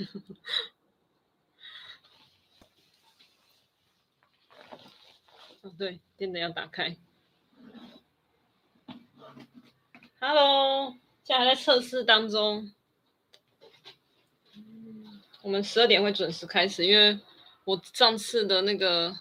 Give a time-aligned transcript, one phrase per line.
[5.62, 6.96] 哦，对，电灯要打开。
[10.18, 12.72] Hello，现在还在测试当中。
[15.42, 17.18] 我们十二点会准时开始，因为
[17.64, 19.18] 我上次的那个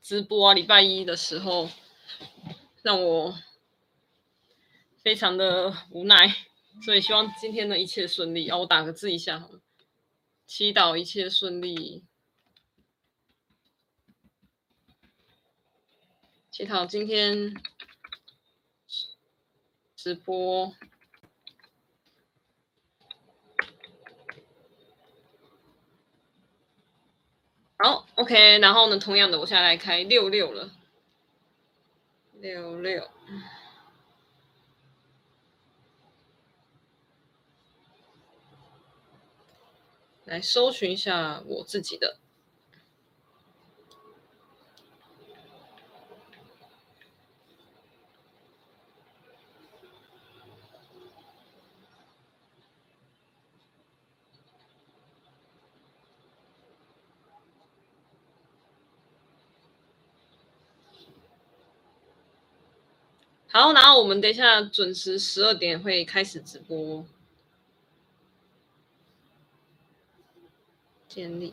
[0.00, 1.68] 直播啊，礼拜一的时候
[2.82, 3.38] 让我
[5.02, 6.34] 非常的无奈，
[6.82, 8.48] 所以希望今天的一切顺利。
[8.50, 9.60] 哦，我打个字一下好了，
[10.46, 12.04] 祈祷一切顺利，
[16.50, 17.54] 祈祷今天
[19.94, 20.74] 直播。
[27.82, 30.70] 好，OK，然后呢，同样的，我现在来开六六了，
[32.34, 33.10] 六六，
[40.30, 42.16] 来搜寻一下我自己的。
[63.48, 67.04] 好，然后我们等一下准时十二点会开始直播。
[71.10, 71.52] 建立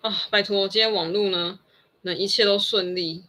[0.00, 1.60] 啊，拜托，今天网络呢，
[2.02, 3.24] 能一切都顺利。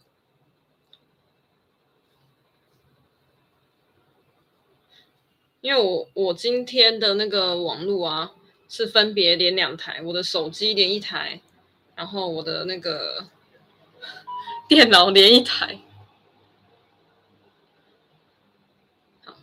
[5.60, 8.34] 因为我我今天的那个网络啊，
[8.68, 11.40] 是分别连两台，我的手机连一台，
[11.94, 13.28] 然后我的那个
[14.68, 15.78] 电脑连一台。
[19.24, 19.36] 好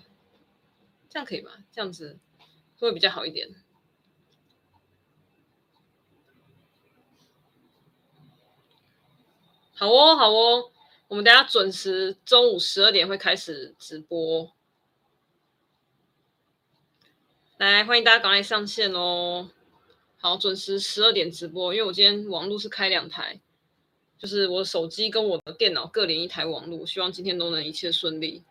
[1.09, 1.59] 这样可以吧？
[1.72, 2.19] 这样子
[2.78, 3.62] 会比较好一点。
[9.75, 10.72] 好哦，好哦，
[11.07, 14.53] 我们等下准时中午十二点会开始直播。
[17.57, 19.50] 来，欢迎大家赶快上线哦。
[20.17, 23.41] 好，准时十二点直播，因为我今天网络是开两台，
[24.19, 28.44] 就是我手机跟我的电脑各连一台网络，希望今天都能一切顺利。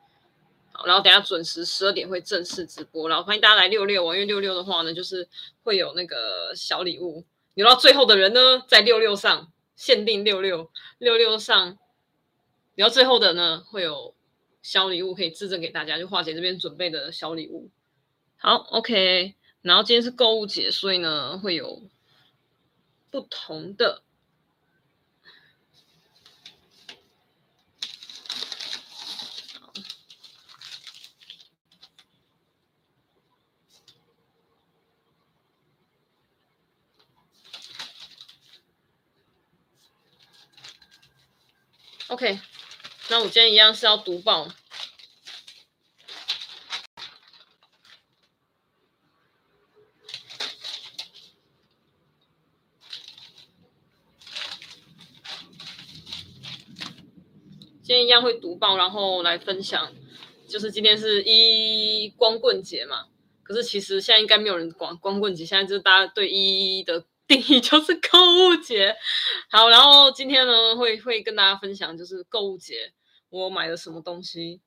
[0.73, 5.29] 好，然后等下准时十二点会正式直播，然后欢迎大家来六六哦，因为六六的话呢，就是
[5.63, 7.25] 会有那个小礼物，
[7.55, 11.77] 留到最后的人呢，在六六上限定六六六六上，
[12.77, 14.15] 然后最后的呢，会有
[14.63, 17.69] 小礼物可以自赠给大家，就华姐这边准备的小礼物。
[18.37, 21.83] 好，OK，然后今天是购物节，所以呢会有
[23.11, 24.05] 不同的。
[42.13, 42.39] OK，
[43.09, 44.47] 那我今天一样是要读报。
[57.83, 59.91] 今天一样会读报，然后来分享。
[60.47, 63.07] 就是今天是一光棍节嘛，
[63.43, 67.07] 可是其实现在应该没有人管光棍节，现在就是大家对一一的。
[67.33, 68.95] 定义 就是购物节，
[69.51, 72.93] 好，然后今天呢会会跟大家分享就是购物节
[73.31, 74.61] 我买了什么东西，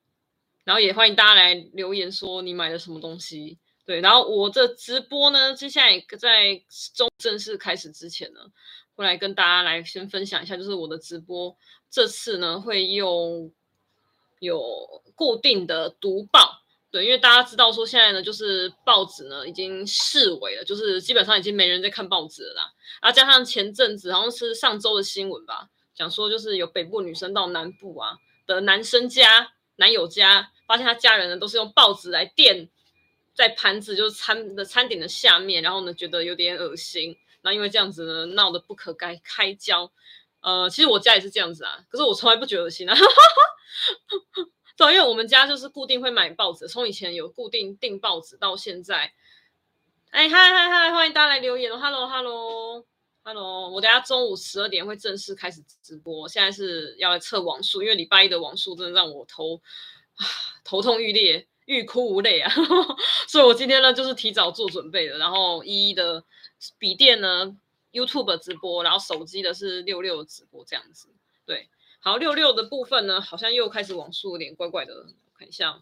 [0.64, 6.60] 然后也欢迎大家来留言说你买了什么东西，对，然后我这直播呢接下来在
[6.96, 8.40] 中正式开始之前呢，
[8.96, 11.56] 会来跟大家来先分享一下，就是我的直播
[11.92, 13.54] 这次呢会用
[14.40, 16.65] 有固定的读报。
[16.96, 22.72] 对，因为大家知道说现在呢，就是报纸呢已经式微了，就是基本上已经没人在看报纸了啦。
[23.02, 32.70] 然后加上前阵子好像是上周的新闻吧，讲说就是有北部女生到南部啊的男生家、男友家，发现他家人呢都是用报纸来垫
[33.34, 37.18] 在盘子就是餐的餐点的下面，然后呢觉得有点恶心。
[37.42, 39.92] 那因为这样子呢闹得不可开开交。
[40.40, 42.96] 呃，其实我家也是这样子啊，可是我从来不觉得恶心啊。
[44.78, 49.14] 对，因为我们家就是固定会买报纸，从以前有固定订报纸到现在。
[50.10, 59.62] 哎，嗨嗨嗨，欢迎大家来留言哦！Hello，Hello，Hello，我等下中午十二点会正式开始直播，现在是要来测网速，因为礼拜一的网速真的让我头
[60.16, 60.26] 啊
[60.64, 62.54] 头痛欲裂，欲哭无泪啊！
[63.28, 66.24] 所以我今天呢就是提早做准备的，然后一一的
[66.78, 67.56] 笔电呢
[67.92, 71.08] YouTube 直播，然后手机的是六六直播这样子，
[71.46, 71.70] 对。
[72.08, 75.08] 好，六六的部分呢，好像又开始网速有点怪怪的。
[75.40, 75.82] 看一下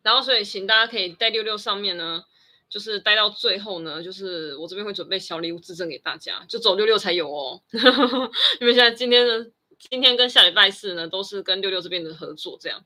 [0.04, 2.24] 然后所以请大家可以在六六上面呢。
[2.69, 7.62] 就是待到最后呢，就是我这边会准备小礼物自赠给大家，就走六六才有哦，
[8.62, 9.45] 因为现在今天呢，
[9.80, 12.86] 今天跟下礼拜四呢都是跟六六这边的合作这样，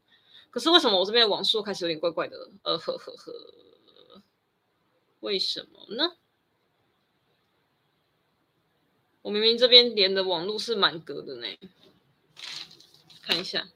[0.50, 2.50] 可是为什么我这边的网速开始有点怪怪的？
[2.64, 4.24] 呃呵呵呵，
[5.20, 6.14] 为什么呢？
[9.22, 11.48] 我明明这边连的网络是满格的呢，
[13.22, 13.68] 看一下，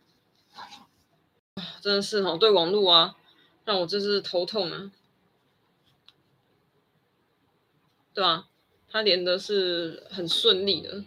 [1.82, 3.16] 真的是哦，对网络啊，
[3.64, 4.92] 让我真是头痛啊，
[8.18, 8.48] 对吧？
[8.90, 11.04] 它连的是很顺利的。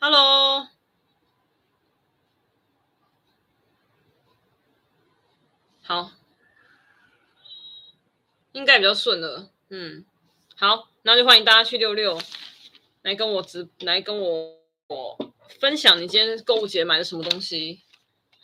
[0.00, 0.66] Hello，
[5.84, 6.10] 好。
[8.50, 10.04] 应该比较顺了，嗯，
[10.56, 12.20] 好，那就欢迎大家去六六
[13.02, 15.16] 来跟我直来跟我我
[15.60, 17.85] 分享你今天购物节买的什么东西。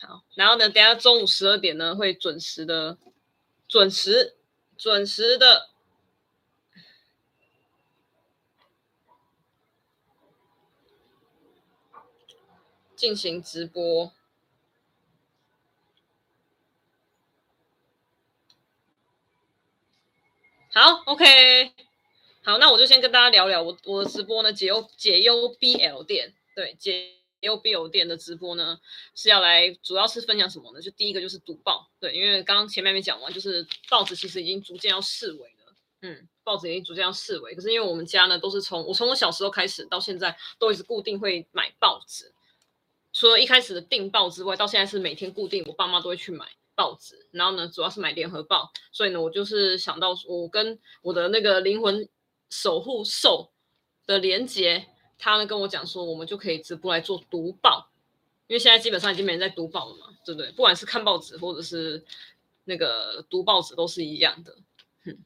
[0.03, 2.99] 好，然后呢，等下中午十二点呢会准时的
[3.69, 4.37] 准时
[4.77, 5.71] 准时的
[12.97, 14.13] 进行直播。
[20.75, 21.73] 好，OK，
[22.43, 28.81] 好，那我就先跟大家聊聊我我的直播呢，解忧解忧 BL 店，对，解忧 BL 店的直播呢
[29.15, 30.81] 是要来，主要是分享什么呢？
[30.81, 42.33] 就第一个就是读报，对，因为刚刚前面没讲完，就是报纸其实已经逐渐要式微了，嗯，报纸已经逐渐要式微，可是因为我们家呢都是从我从我小时候开始到现在都一直固定会买报纸，
[43.12, 46.47] 除了一开始的订报之外，到现在是每天固定，我爸妈都会去买。
[46.75, 52.09] 报纸，然后呢，主要是买联合报，所以呢，我就是想到我跟我的那个灵魂
[52.49, 53.53] 守护兽
[54.06, 54.87] 的连接，
[55.25, 57.89] 他呢跟我讲说，我们就可以直播来做读报，
[58.49, 60.51] 因为现在基本上已经没人在读报了嘛，对不对？
[60.51, 62.05] 不管是看报纸或者是
[62.65, 64.53] 那个读报纸，都是一样的。
[65.05, 65.17] 哼，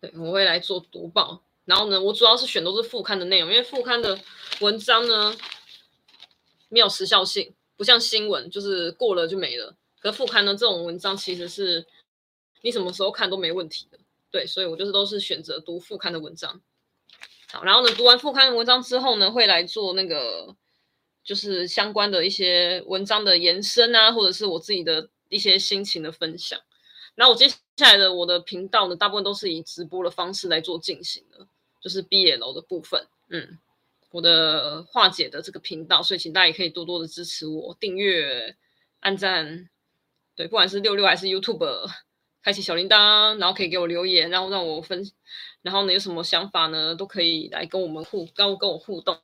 [0.00, 4.16] 对，我会来做读报，然后呢，我主要是选都是副刊的内容，因为副刊的
[4.60, 5.34] 文章呢
[6.68, 9.74] 没有时效性，不像新闻，就是过了就没了。
[9.98, 11.84] 可副刊呢，这种文章其实是
[12.60, 13.98] 你什么时候看都没问题的，
[14.30, 16.60] 对，所以我就是都是选择读副刊的文章。
[17.52, 20.56] 好，然后呢，读完副刊文章之后呢，会来做那个
[21.22, 26.58] 就是相关的一些文章的延伸啊，或者是我自己的一些心情的分享。
[27.14, 27.58] 然后我接下
[27.92, 31.46] 来的我的频道呢，大部分都是以直播的方式来做进行的，
[31.80, 33.58] 就是 BL 的部分，嗯，
[34.10, 38.56] 我的化解的这个频道，所以请大家也可以多多的支持我，订阅、
[39.00, 39.68] 按赞。
[40.34, 41.90] 对，不管是六六还是 YouTube，
[42.42, 45.10] 开启小铃铛，然后可以给我留言，然后让我分，
[45.62, 49.20] 然后呢有什么想法呢，都可以来跟我们互，跟跟我互动，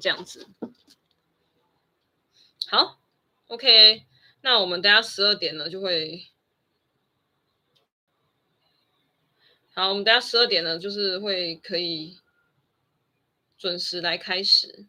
[0.00, 0.48] 这样子。
[2.66, 2.98] 好
[3.48, 4.06] ，OK，
[4.40, 6.28] 那我们等下十二点呢就会，
[9.74, 12.18] 好，我们等下十二点呢就是会可以
[13.58, 14.86] 准时来开始。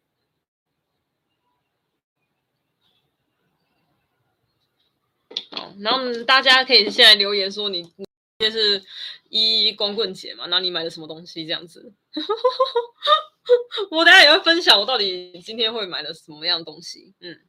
[5.52, 8.06] 好，然后大家可以现在留言说你今
[8.40, 8.84] 天是
[9.30, 10.46] 一光棍节嘛？
[10.48, 11.94] 然后你买了什么东西这样子？
[13.92, 17.14] 我等下也会分享我到底今天会买了什么样的东西。
[17.20, 17.42] 嗯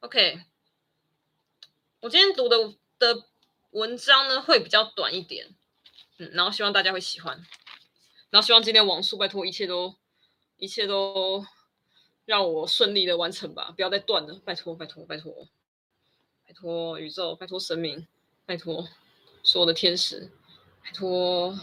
[0.00, 0.40] ，OK，
[2.00, 2.56] 我今天读的
[2.98, 3.24] 的
[3.70, 5.54] 文章呢会比较短一点，
[6.18, 7.36] 嗯，然后希望大家会喜欢，
[8.30, 9.94] 然后希望今天网速拜托一切都
[10.56, 11.46] 一切都
[12.30, 15.48] 让我顺利的完成吧，不要再断了，拜托拜托拜托。
[16.46, 18.06] 拜托宇宙，拜托神明，
[18.46, 18.88] 拜托
[19.42, 20.30] 所有的天使，
[20.84, 21.58] 拜托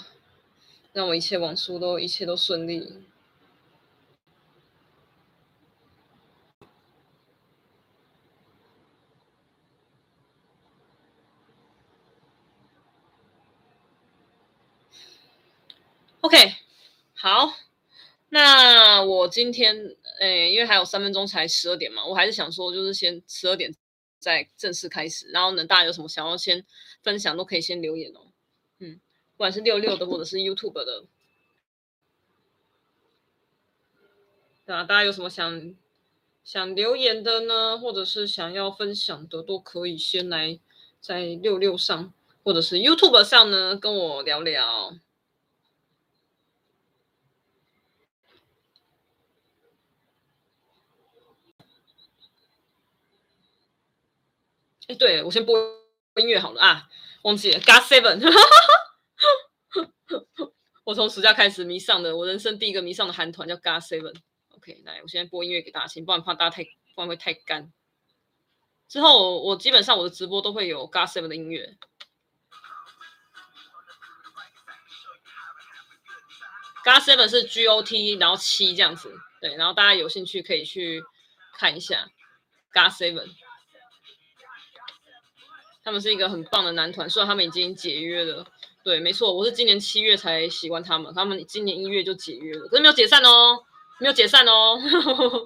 [0.91, 3.01] 让我一切网速都一切都顺利。
[16.19, 16.55] OK，
[17.13, 17.53] 好，
[18.27, 23.73] 那我今天诶，因为还有三分钟才十二点嘛，我还是想说，就是先十二点。
[24.19, 26.65] 再正式开始，然后呢，大家有什么想要先
[27.03, 28.33] 分享，都可以先留言哦。
[28.79, 28.99] 嗯，
[29.35, 31.05] 不管是六六的，或者是 YouTube 的，
[34.65, 35.75] 对啊，大家有什么想
[36.43, 37.77] 想留言的呢？
[37.77, 40.59] 或者是想要分享的，都可以先来
[40.99, 42.11] 在六六上，
[42.43, 44.97] 或者是 YouTube 上呢，跟我聊聊。
[54.87, 55.59] 哎，对我先播
[56.15, 56.87] 音乐好了啊，
[57.23, 58.23] 忘记了，GOT7。
[60.85, 64.15] 我从暑假开始迷上的，我人生第一个迷上的韩团叫 GOT7。
[64.55, 66.63] OK，来，我现在播音乐给大家听，不然怕大家太，
[66.95, 67.73] 不然会太干。
[68.87, 71.75] 之后我，基本上我的直播都会有 GOT7 的音乐。
[76.85, 81.03] GOT7 是 G O T，然后七这样子，对，然后大家有兴趣可以去
[81.57, 82.07] 看一下
[82.71, 83.29] GOT7。
[85.87, 88.45] 他们是一个很棒的男团，虽然他们已经解约了。
[88.83, 93.63] 对，没错，我是今年七月才喜欢他们，他们今年一月就解约了，可是没有解散哦，
[93.97, 94.77] 没有解散哦，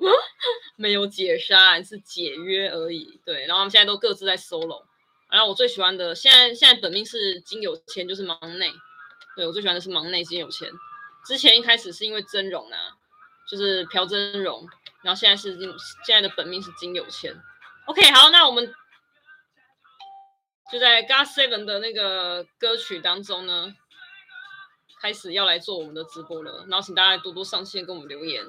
[0.75, 3.19] 没有解散，是解约而已。
[3.23, 4.81] 对，然后他们现在都各自在 solo。
[5.29, 8.73] 然后我最喜欢的，现在现在本命是金有谦，就是忙内。
[9.35, 10.67] 对，我最喜欢的是忙内金有谦。
[11.23, 12.77] 之前一开始是因为真容啊，
[13.47, 14.67] 就是朴真容，
[15.03, 15.71] 然后现在是金，
[16.03, 17.31] 现在的本命是金有谦。
[17.85, 18.73] OK，好，那我们。
[20.71, 23.75] 就在 GOT7 的那个歌曲当中呢，
[25.01, 28.45] 开始要来做我们的直播了，然后请大家多多上线跟我们留言。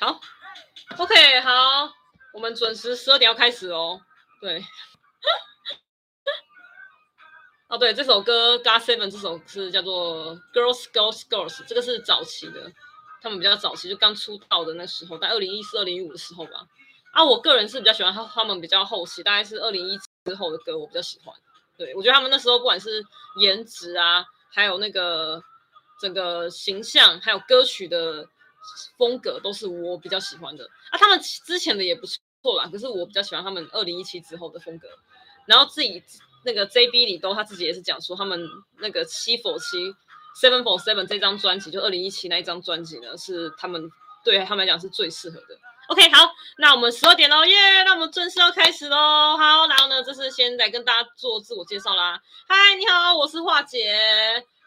[0.00, 0.18] 好
[0.96, 1.92] ，OK，好，
[2.32, 4.00] 我们准时十二点要开始哦。
[4.40, 4.64] 对，
[7.68, 12.72] 哦对，这首歌 GOT7 这首是叫做 Girls Girls Girls，这个是早期的。
[13.22, 16.66] 他们比较早期就刚出道的那时候，在二零一四、二零一五的时候吧。
[17.12, 21.32] 啊，我个人是比较喜欢他，他们比较后期，大概是二零一七之后的歌，我比较喜欢。
[21.76, 23.04] 对，我觉得他们那时候不管是
[23.38, 25.40] 颜值啊，还有那个
[26.00, 28.26] 整个形象，还有歌曲的
[28.96, 30.64] 风格，都是我比较喜欢的。
[30.90, 34.88] 啊，他们之前的也不错啦，可是我比较喜欢他们二零一七之后的风格。
[35.46, 36.02] 然后自己
[36.44, 38.42] 那个 JB 李兜他自己也是讲说，他们
[38.78, 39.94] 那个七否期。
[40.34, 43.90] Seven for Seven 这张专辑，就二零一七那一张专辑呢，是他们
[44.24, 45.58] 对他们来讲是最适合的。
[45.88, 48.96] OK，好，那我们十二点喽，耶、那我们正式要开始喽。
[49.36, 52.20] 好，然后呢，这是先来跟大家做自我介绍啦。
[52.48, 53.92] 嗨，你好，我是樺姐，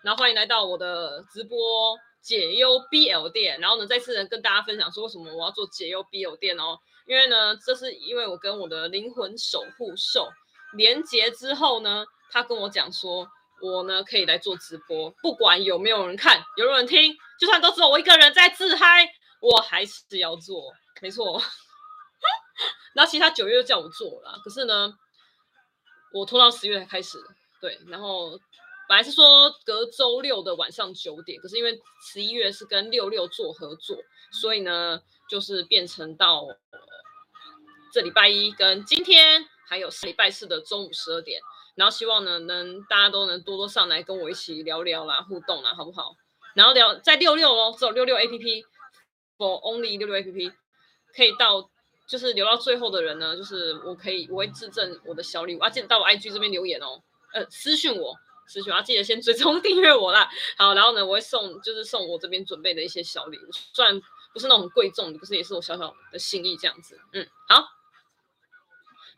[0.03, 3.59] 然后欢迎来到我的直播解忧 BL 店。
[3.59, 6.77] 然后呢，再次跟大家分享说，为什么我要做解忧 BL 店哦？
[7.07, 10.29] 因为呢，这是因为我跟我的灵魂守护兽
[10.73, 13.27] 连结之后呢，他跟我讲说。
[13.65, 19.07] 我呢可以来做直播，不管有没有人看，有没有人听，就算都只有我一个人在自嗨，
[19.39, 21.41] 我还是要做，没错。
[22.93, 24.93] 然后其他九月就叫我做了，可是呢，
[26.13, 27.17] 我拖到十月才开始，
[27.59, 27.79] 对。
[27.87, 28.39] 然后
[28.87, 31.77] 本来是说隔周六的晚上九点，可是因为
[32.11, 33.97] 十一月是跟六六做合作，
[34.31, 36.47] 所以呢，就是变成到、
[37.91, 41.41] 这礼拜一跟今天，还有礼拜四的中午十二点。
[41.75, 46.15] 然后希望呢，能大家都能多多上来跟我一起聊聊啦，互动啦，好不好？
[46.55, 50.51] 然后聊在六六哦，只有六六 A P P，for only 六六 A P P，
[51.13, 51.69] 可以到
[52.07, 57.03] 就是留到最后的人呢，就是我可以我会自赠我的小礼物啊，记得到我 I G 这边留言哦，
[57.33, 58.15] 呃，私讯我，
[58.47, 60.29] 私讯啊，记得先追踪 订阅我啦。
[60.57, 64.01] 好，然后呢，我会送就是送我这边准备的一些小礼物，虽然
[64.33, 67.74] 不是那种贵重的，可是也是我小小的心意这样子，嗯，好。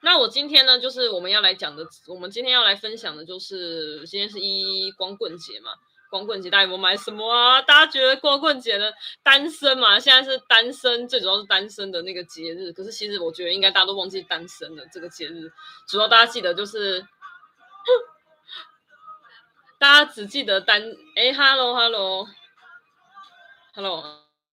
[0.01, 5.72] 那我今天呢，就是我们要来讲的，我们今天要来分享的，就是今天是一光棍节嘛。
[6.10, 7.62] 光棍节大家有没有买什么啊？
[7.62, 8.89] 大家觉得光棍节呢，
[9.24, 12.72] 单身嘛，现在是单身，最主要是单身的那个节日。
[12.72, 15.51] 可是其实我觉得应该大家都忘记单身了这个节日，
[15.89, 17.06] 主要大家记得就是，
[19.77, 20.82] 大家只记得单
[21.18, 22.25] 哎，hello hello
[23.74, 24.04] hello，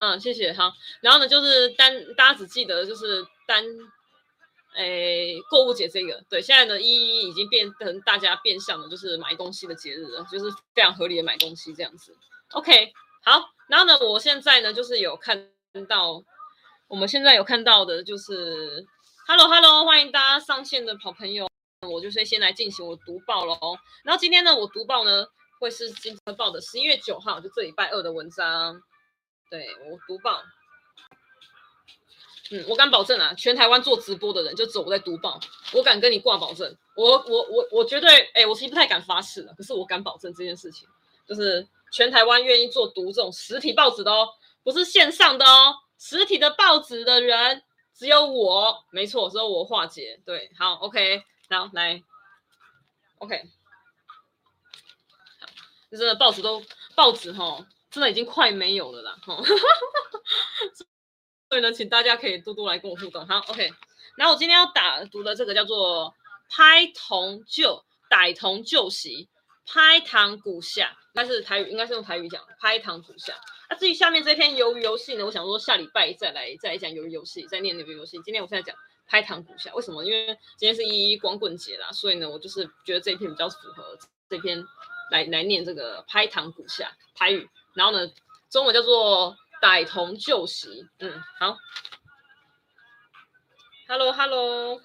[0.00, 0.72] 嗯，谢谢好。
[1.02, 3.64] 然后呢，就是单大家只记得就是单。
[4.74, 12.16] 诶，购物节这个，对，现在呢，一一已经变成大家变相的，就是买东西的节日了，就是非常合理的买东西这样子。
[12.52, 15.48] OK，好，然后呢，我现在呢，就是有看
[15.88, 16.22] 到，
[16.88, 18.84] 我们现在有看到的就是
[19.28, 21.48] ，Hello Hello，欢迎大家上线的好朋友，
[21.88, 23.56] 我就是先来进行我读报喽。
[24.04, 25.24] 然后今天呢，我读报呢，
[25.60, 28.82] 会是今天报的十一月九号，就这礼拜二的文章，
[29.48, 30.42] 对，我读报。
[32.54, 35.40] 嗯，我敢保证啊，全台湾做直播的人就只有我在读报，
[35.72, 36.76] 我敢跟你挂保证。
[36.94, 40.86] 我我我我绝对，哎、我其实不太敢发誓的，可是我敢保证这件事情，
[41.26, 44.28] 就是全台湾愿意做读这种实体报纸的哦，
[44.62, 50.20] 不是线上的哦，实体的报纸的人只有我，没错，只有我化解。
[50.24, 52.00] 对，好，OK，好，来
[53.18, 53.42] ，OK，
[55.90, 56.62] 就真的报纸都
[56.94, 59.42] 报纸哈，真的已经快没有了啦，哈。
[61.54, 63.24] 所以呢，请大家可以多多来跟我互动。
[63.28, 63.70] 好，OK。
[64.16, 66.12] 然后我今天要打读的这个叫做
[66.50, 67.80] “拍同旧
[68.10, 69.28] 歹同旧习”，
[69.64, 73.34] 拍堂鼓下，但是台语应该是用台语讲拍堂鼓下。
[73.70, 78.20] 那、至于下面这篇鱿鱼游戏呢，我想说下礼拜再来再来讲鱿鱼游戏，再念那个游戏。
[78.24, 80.04] 今天我现在讲拍堂鼓下，为什么？
[80.04, 83.96] 因为今天是一一光棍节啦，所以呢，我就是觉得这一篇比较符合
[84.28, 84.60] 这篇
[85.12, 87.48] 来来念这个拍堂鼓下台语。
[87.74, 88.10] 然后呢，
[88.50, 90.86] 中文叫做歹童旧习。
[90.98, 91.56] 嗯，好。
[93.88, 94.78] Hello，Hello。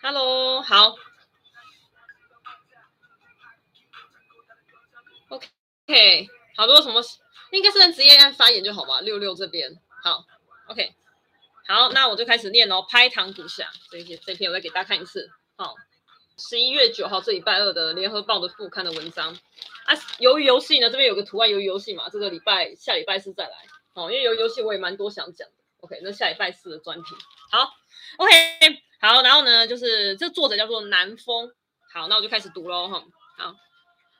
[0.00, 0.94] Hello，好
[5.28, 7.02] ，OK，好多什么？
[7.50, 9.00] 应该是能直接按发言就好吧。
[9.00, 9.72] 六六这边，
[10.04, 10.24] 好
[10.68, 10.94] ，OK，
[11.66, 12.86] 好，那我就开始念哦。
[12.88, 15.28] 拍堂鼓下这些这篇，我再给大家看一次。
[15.56, 15.74] 好，
[16.38, 19.32] 十一月九号，这礼拜二的联合报的副刊的文章
[19.86, 19.94] 啊。
[20.20, 23.54] 鱿鱼游戏呢，这边有个图案，由于游戏嘛，这个礼拜下礼拜四再来
[23.94, 24.12] 哦。
[24.12, 25.54] 因为鱿鱼游戏我也蛮多想讲的。
[25.80, 27.14] OK，那下礼拜四的专题，
[27.50, 27.72] 好
[28.18, 28.82] ，OK。
[28.98, 31.52] 好，然后呢，就是这作者叫做南风。
[31.92, 33.02] 好，那我就开始读喽哈。
[33.38, 33.54] 好，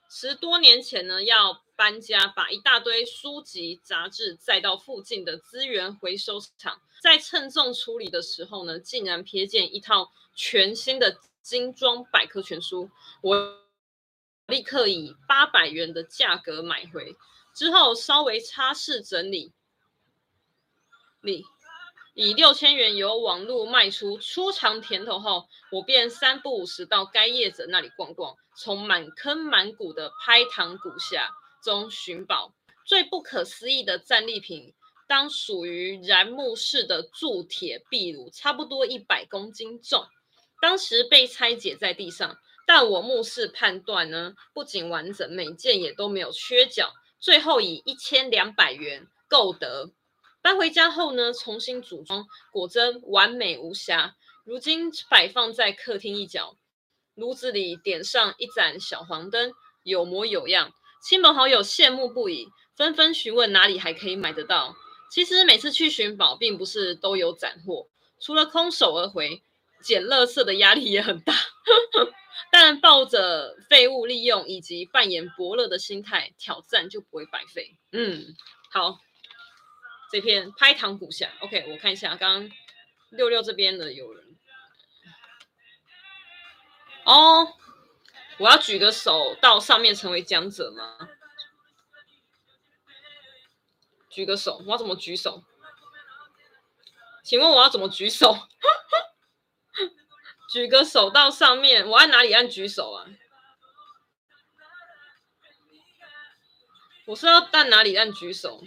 [0.08, 12.91] 十多年前呢，要搬家，把一大堆书籍杂志载到附近的资源回收场，在称重处理的时候呢，竟然瞥见一套全新的精装百科全书，
[13.23, 13.61] 我
[14.49, 17.17] 立刻以八百元的价格买回，
[17.55, 19.53] 之后稍微擦拭整理，
[21.23, 21.45] 你。
[22.15, 31.30] 以六千元由网络卖出，初尝甜头后，我便三不五时到该业者那里逛逛，从满坑满谷的拍堂古下
[31.63, 32.54] 中寻宝。
[32.87, 34.75] 最不可思议的战利品，
[35.06, 40.09] 当属于燃木式的铸铁壁炉，差不多一百公斤重。
[40.60, 46.92] 当时被拆解在地上，但我目视判断呢，不仅完整，每件也都没有缺角。
[47.19, 49.90] 最后以一千两百元购得。
[50.42, 54.16] 搬回家后呢，重新组装，果真完美无瑕。
[54.45, 56.56] 如今摆放在客厅一角，
[57.14, 60.73] 炉子里点上一盏小黄灯，有模有样。
[61.02, 64.76] 亲朋好友羡慕不已，纷纷询问哪里还可以买得到。
[65.10, 67.88] 其实每次去寻宝，并不是都有斩获，
[68.21, 69.42] 除了空手而回，
[69.86, 71.32] 捡垃圾的压力也很大。
[72.50, 77.76] 但抱着废物利用以及扮演伯乐的心态，挑战就不会白费。
[77.92, 78.34] 嗯，
[78.70, 78.99] 好。
[80.08, 82.50] 这篇拍堂古下，OK，我看一下，刚刚
[83.10, 84.36] 六六这边的有人
[87.04, 87.52] 哦，
[88.38, 91.08] 我要举个手到上面成为讲者吗？
[94.08, 95.42] 举个手，我要怎么举手？
[97.25, 98.32] 请问我要怎么举手？
[100.56, 103.04] 举个手到上面，我按哪里按举手啊？
[107.04, 108.64] 我是要按哪里按举手？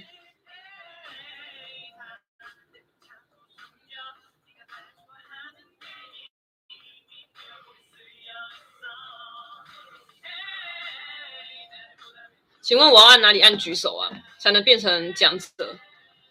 [12.61, 15.79] 请问我要按哪里按举手啊，才能变成讲者？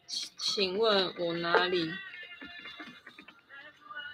[0.06, 1.92] 请问我哪里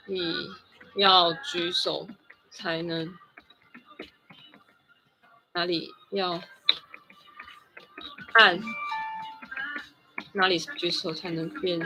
[0.06, 0.48] 你
[0.96, 2.08] 要举手
[2.50, 3.16] 才能？
[5.56, 6.42] 哪里要
[8.32, 8.60] 按
[10.32, 11.78] 哪里举手才能变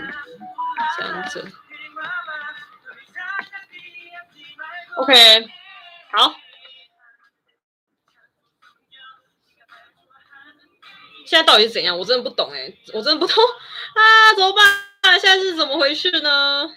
[0.96, 1.46] 讲者
[4.96, 5.46] ？OK，
[6.12, 6.34] 好。
[11.26, 11.98] 现在到底是怎样？
[11.98, 14.32] 我真的不懂哎，我真的不懂 啊！
[14.34, 15.20] 怎么办？
[15.20, 16.74] 现在是怎么回事呢？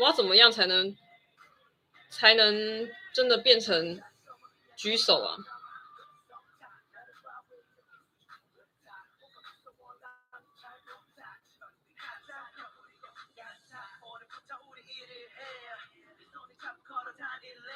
[0.00, 0.96] 我要怎么样才能
[2.08, 4.00] 才能真的变成
[4.74, 5.36] 举手啊？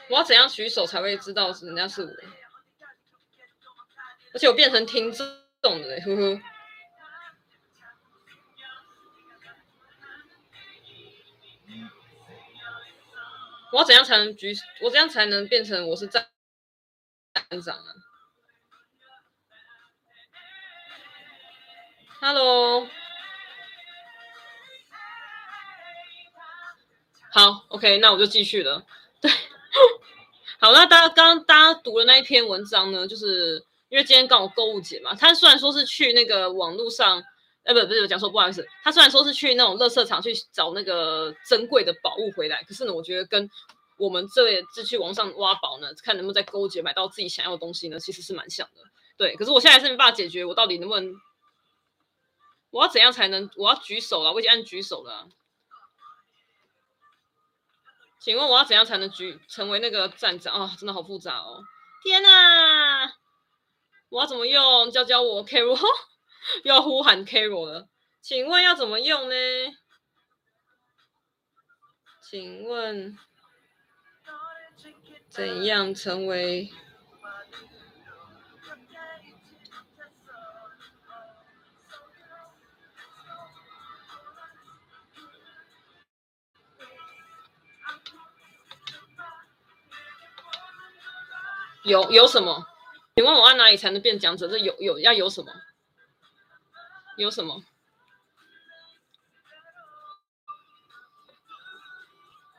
[0.09, 2.11] 我要怎样举手才会知道是人家是我？
[4.33, 5.29] 而且我变成听众
[5.63, 6.54] 了，呵呵。
[13.75, 14.55] 我怎样才能举？
[14.83, 16.25] 我怎样才能变成我是站
[17.65, 17.91] 长啊
[22.21, 22.87] ？Hello，
[27.33, 28.87] 好，OK，那我就继续了。
[29.21, 29.29] 对，
[30.61, 33.67] 好，那大家刚刚大家读的那一篇文章呢，就是。
[33.91, 37.23] 因为今天刚好购物节嘛，他虽然说是去那个网络上，
[37.65, 43.51] 呃，不，不是讲错，不好意思，他虽然说是去那种乐色场去找那个珍贵的宝物回来，可是呢，我觉得跟
[43.97, 48.83] 我们这次去网上挖宝呢，看能不能在购物节买到自己想要的东西呢，其实是蛮像的。
[49.17, 51.15] 对，可是我现在是没办法解决，我到底能不能，
[52.71, 55.29] 我要怎样才能，我要举手了，我已经按举手了。
[58.21, 61.63] 请问我要怎样才能举成为那个站长啊、真的好复杂哦！
[62.03, 63.13] 天哪，
[64.09, 64.91] 我要怎么用？
[64.91, 65.79] 教教我，Carol
[66.65, 67.89] 要呼喊 Carol 了。
[68.21, 69.35] 请问要怎么用呢？
[72.23, 73.19] 请问
[75.29, 76.71] 怎样成为？
[91.85, 92.67] 有有什么？
[93.17, 94.49] 请问我按哪里才能变讲者？
[94.49, 95.53] 这有有要有什么？
[97.17, 97.65] 有什么？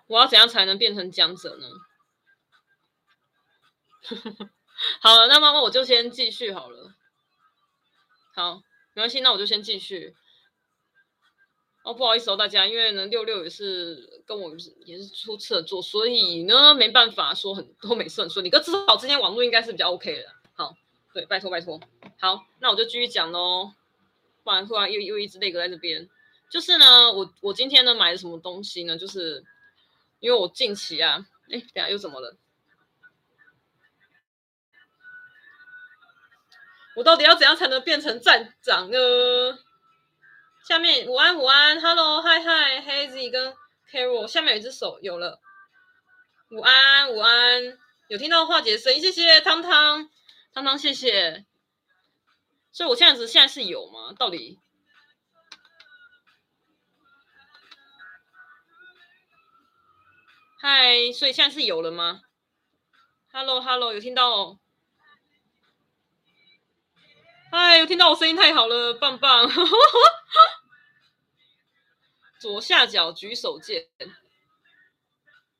[0.07, 1.67] 我要怎样才能变成讲者呢？
[5.01, 6.93] 好了，那么我就先继续好了。
[8.35, 8.61] 好，
[8.93, 10.15] 没关系，那我就先继续。
[11.83, 18.49] 哦，不好意思哦，大家，因为呢，六六也是跟我也是初次的做，所以呢，没办法说很都没顺顺利。
[18.49, 20.31] 可至少今天网络应该是比较 OK 的。
[20.53, 20.75] 好，
[21.13, 21.79] 对，拜托拜托。
[22.19, 23.73] 好，那我就继续讲喽。
[24.45, 26.07] 不然突然又又一直那个在这边，
[26.51, 28.95] 就是呢，我我今天呢买了什么东西呢？
[28.95, 29.43] 就是
[30.19, 32.37] 因为我近期啊，哎，等下又怎么了？
[36.95, 38.97] 我到底要怎样才能变成站长呢？
[40.67, 43.55] 下面午安午安，Hello Hi Hi Hazy 跟
[43.91, 45.39] Carol，下面有一只手有了。
[46.51, 47.79] 午安午安，
[48.09, 50.07] 有听到化解声音，谢谢汤汤
[50.53, 51.45] 汤汤，谢谢。
[52.75, 54.13] 所以我现在是现在是有吗？
[54.19, 54.59] 到底？
[60.59, 62.23] 嗨，所以现在是有了吗
[63.31, 64.59] ？Hello Hello，有听到？
[67.49, 69.49] 嗨，有听到我声音太好了，棒棒。
[72.41, 73.87] 左下角举手键，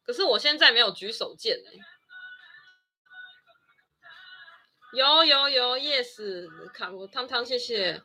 [0.04, 1.95] 可是我现在没有举手键哎。
[4.96, 8.02] 有有有，yes，卡罗汤汤，谢谢，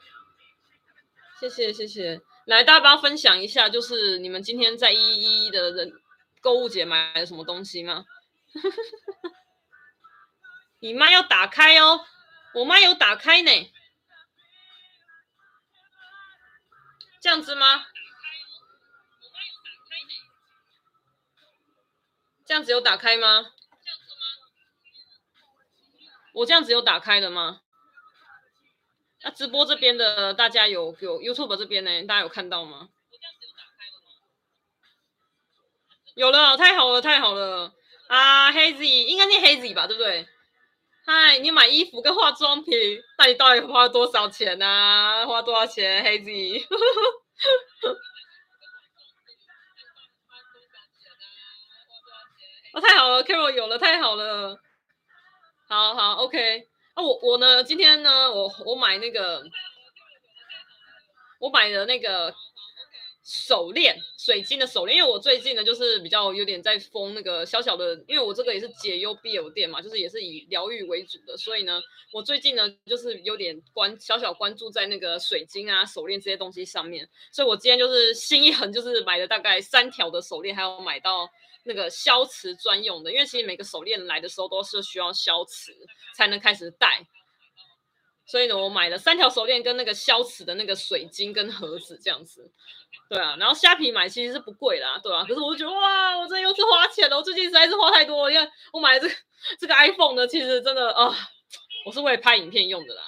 [1.39, 2.21] 谢谢谢谢。
[2.47, 5.93] 来，大家分享一下，就是你们今天在一一一的人
[6.41, 8.05] 购物节买了什么东西吗？
[10.81, 12.05] 你麦要打开哦，
[12.55, 13.73] 我妈有打开呢。
[17.21, 17.87] 这样子吗？
[22.45, 23.53] 这样子有打开吗？
[26.33, 27.61] 我这样子有打开的吗？
[29.23, 32.03] 那直播这边的大家有有 YouTube 这边呢？
[32.05, 32.89] 大家有看到吗？
[36.15, 37.73] 有了，太好了，太好了
[38.09, 40.27] 啊！Hazy 应该念 Hazy 吧，对不对？
[41.07, 42.73] 嗨，你买衣服跟化妆品，
[43.19, 45.27] 那你到底花了多少钱呢、啊？
[45.27, 46.65] 花多少钱，Hazy？
[52.73, 54.61] 哦，太好了，Carol 有了，太好了，
[55.71, 56.67] 好好，OK。
[56.95, 59.41] 啊，我我呢，今天呢，我我买那个，
[61.39, 62.35] 我买的那个
[63.33, 71.81] 手链，水晶的手链，因为我最近呢，就是比较有点在封那个小小的，因为我这个也是解忧必有店嘛，就是也是以疗愈为主的，所以呢，
[72.13, 81.31] 我最近呢，就是有点关小小关注在那个水晶啊、手链这些东西上面，所以我今天就是心一横，就是买了大概三条的手链，还有买到。
[81.63, 85.71] 那个消磁专用的，因为其实每个手链来的时候都是需要消磁
[86.17, 87.07] 才能开始戴，
[88.31, 92.49] 所以呢，我买了三条手链跟那个消磁的那个水晶跟盒子这样子，
[93.09, 99.15] 对啊，然后虾皮买其实是不贵啦，对啊，可是我觉得哇，我这又是花钱了，我最近实在是花太多了，因为我买了这个
[99.59, 101.13] 这个 iPhone 呢，其实真的啊，
[101.85, 103.03] 我是为了拍影片用的啦。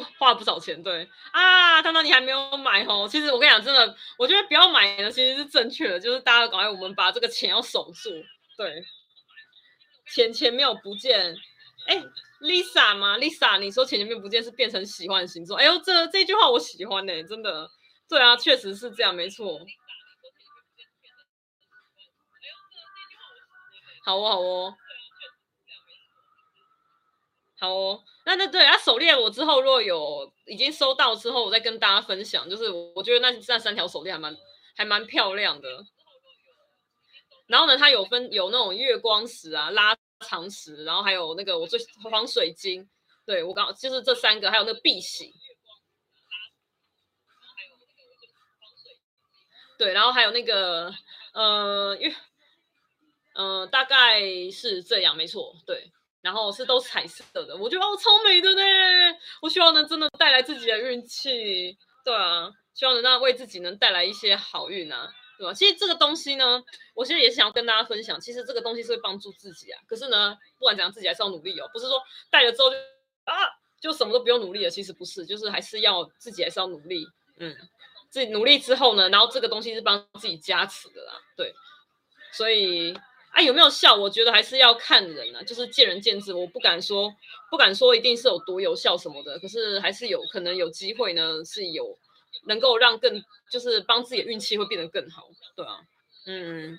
[0.00, 3.08] 花了不少钱，对啊，汤汤你还没有买哦。
[3.10, 8.10] 其实我跟你讲，真的，我觉得不要买的其实是正确的，就是大家赶快我们把这个钱要守住，
[8.56, 8.84] 对，
[10.12, 11.36] 钱钱没有不见。
[11.86, 11.96] 哎
[12.40, 15.56] ，Lisa 吗？Lisa，你说钱钱没有不见是变成喜欢的星座？
[15.56, 17.70] 哎呦，这这句话我喜欢呢，真的，
[18.08, 19.60] 对啊，确实是这样，没错。
[24.04, 24.76] 好哦，好哦。
[27.60, 32.46] 好哦，那那对啊，手链我之后若有已经收到之后，我再跟大家分享。
[32.46, 34.36] 就是我觉得那那三条手链还蛮
[34.76, 35.86] 还蛮漂亮的。
[37.46, 42.86] 然后呢，它有分有那种月光石啊、拉长石，然后还有那个我最黄水晶。
[43.24, 45.32] 对我刚就是这三个，还有那个碧玺。
[49.78, 50.92] 对，然后还有那个
[51.32, 52.14] 呃月，
[53.36, 55.90] 嗯、呃，大概是这样，没错，对。
[56.20, 58.62] 然后是都彩色的，我觉得哦超美的呢。
[59.40, 65.54] 我希望能真的带来自己的运气，对啊，希望能让为自己能带来一些好运啊，对吧？
[65.54, 66.62] 其实这个东西呢，
[66.94, 69.80] 我其实也是想要跟大家分享，其实这个东西是会帮助自己啊。
[69.86, 72.76] 可是呢，不管怎样，自己还是要努力哦，不是说带了之后就
[73.24, 73.34] 啊
[73.80, 77.06] 就什么都不用努力了，其实不是，就是还是要自己还是要努力，
[77.38, 77.56] 嗯，
[78.10, 81.54] 自己努力之后呢，然后这个东西是帮自己加持的啦，对，
[82.32, 82.98] 所以。
[83.32, 83.94] 啊，有没有效？
[83.94, 86.32] 我觉得还是要看人啊，就是见仁见智。
[86.32, 87.12] 我不敢说，
[87.50, 89.38] 不敢说一定是有多有效什么的。
[89.38, 91.96] 可是还是有可能有机会呢，是有
[92.46, 95.80] 能够让更就是帮自己的运气会变得更好，对啊，
[96.26, 96.78] 嗯。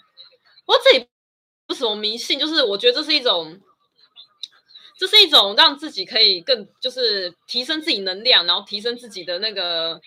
[0.66, 1.08] 不过这里
[1.68, 3.60] 不是什么迷信，就是我觉得这是一种，
[4.98, 10.00] 这是一种让自己可以更就是提升自己能量，然后提升自己的那个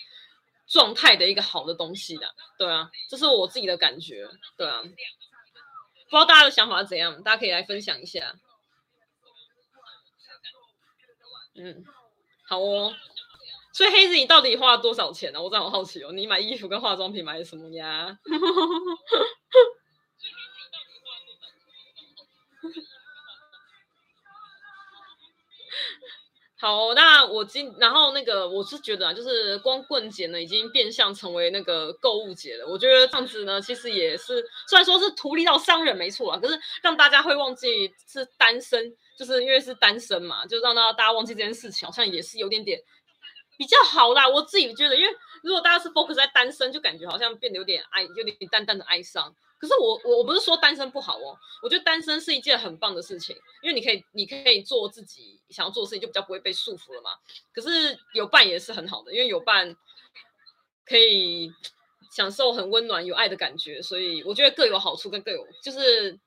[0.69, 2.29] 状态的一个好的东西的，
[2.59, 4.83] 对啊，这是我自己的感觉，对啊。
[6.13, 8.35] 不知道大家的想法是怎样，大家可以来分享一下。
[11.55, 11.83] 嗯，
[12.47, 12.95] 好哦。
[13.73, 15.41] 所以黑子，你到底花了多少钱呢？
[15.41, 16.13] 我真的好好奇哦。
[16.13, 18.19] 你买衣服跟化妆品买的什么呀？
[26.63, 32.65] 好，那我今然后那个我是觉得啊，就是光棍节呢，已经变相成为那个购物节了。
[32.65, 42.81] 我觉得这样子呢，其实也是虽然说是图利到商人没错啊，可是让大家会忘记是单身，就是因为是单身嘛，就让大家忘记这件事情，好像也是有点点
[43.59, 44.29] 比较好啦。
[44.29, 49.35] 我自己觉得，因为如果大家是 focus 在单身，就感觉好像变得有点哀，有点淡淡的哀伤。
[49.63, 57.11] 可是我我我不是说单身不好哦，我觉得单身是一件很棒的事情，因为你可以你可以做自己想要做的事情，就比较不会被束缚了嘛。
[57.55, 59.77] 可是有伴也是很好的，因为有伴
[60.85, 61.53] 可以
[62.11, 66.19] 享受很温暖有爱的感觉，所以我觉得各有好处跟各有就是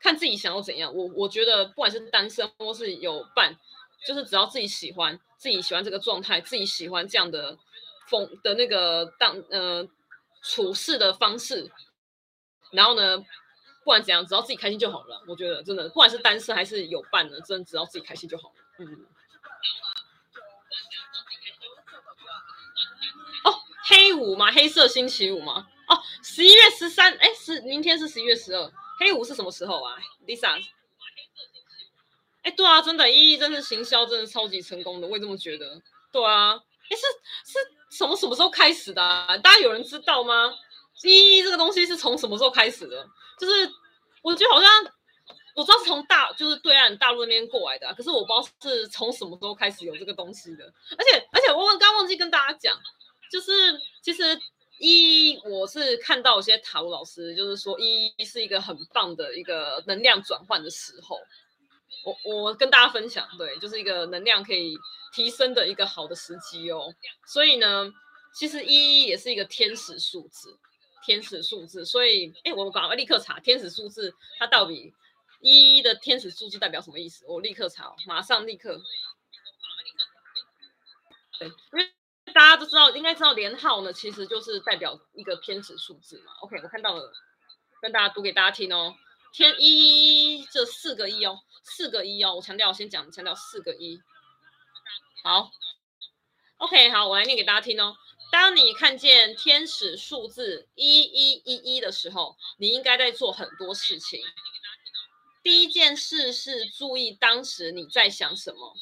[0.00, 0.92] 看自己想要怎样。
[0.92, 3.56] 我我觉得不管是单身或是有伴，
[4.04, 7.56] 就是只要自己喜欢，自己喜欢这个状态，自己喜欢这样的
[8.08, 9.86] 风的那个当呃
[10.42, 11.70] 处事的方式。
[12.72, 15.22] 然后呢，不管怎样，只要自己开心就好了。
[15.28, 18.54] 我觉得真的，不管是单身还是有伴呢，真的只要自己开心就好了。
[18.78, 19.06] 嗯。
[23.44, 23.54] 哦，
[23.84, 24.50] 黑五吗？
[24.50, 25.68] 黑色星期五吗？
[25.88, 30.60] 哦，十一月十三，哎，是明天是十一月十二，黑五是什么时候啊？Lisa。
[32.42, 35.80] 哎，对啊，真的，依依真的行销真的超级成功的，我也这么觉得。
[36.10, 37.02] 对啊，哎，是
[37.52, 37.58] 是
[37.98, 39.02] 什么什么时候开始的？
[39.42, 40.52] 大家有人知道吗？
[41.04, 43.06] 一一这个东西是从什么时候开始的？
[43.38, 43.70] 就是
[44.22, 44.70] 我觉得好像
[45.54, 50.64] 我知道是从大就是对岸大陆那边过来的，可是我不知道是从什么时候开始有这个东西的。
[50.96, 52.78] 而且而且我刚刚忘记跟大家讲，
[53.30, 53.52] 就是
[54.02, 54.38] 其实
[54.78, 61.18] 一我是看到有些塔罗老师就是说一是一个很棒的一个能量转换的时候。
[62.04, 64.76] 我我跟大家分享，对，就是一个能量可以
[65.14, 66.92] 提升的一个好的时机哦。
[67.26, 67.92] 所以呢，
[68.34, 70.58] 其实一也是一个天使数字。
[71.04, 74.94] 天使数字，所以，哎，我赶快立刻查天使数字，它到底
[75.40, 77.24] 一的天使数字代表什么意思？
[77.26, 78.80] 我立刻查，马上立刻。
[81.38, 81.92] 对，因为
[82.32, 86.32] 大家都知道，应该知道连号呢，其实就是代表一个天使数字嘛。
[86.42, 87.12] OK，我看到了，
[87.80, 88.94] 跟大家读给大家听哦。
[89.32, 94.00] 天一这四个一哦，四个一哦，我强调，我先讲强调四个一。
[95.24, 95.50] 好
[96.58, 97.96] ，OK，好，我来念给大家听哦。
[98.32, 104.22] 当你看见天使数字一一一一的时候，你应该在做很多事情。
[105.42, 108.74] 第一件事是注意当时你在想什么，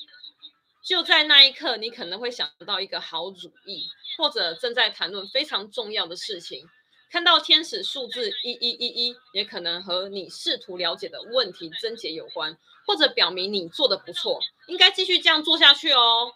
[0.85, 6.65] 就在那一刻，你可能会想到一个好主意，或者正在谈论非常重要的事情。
[7.11, 16.33] 看到天使数字一一一一，也可能和你试图了解的问题症结有关，或者表明你做得不错，应该继续这样做下去哦。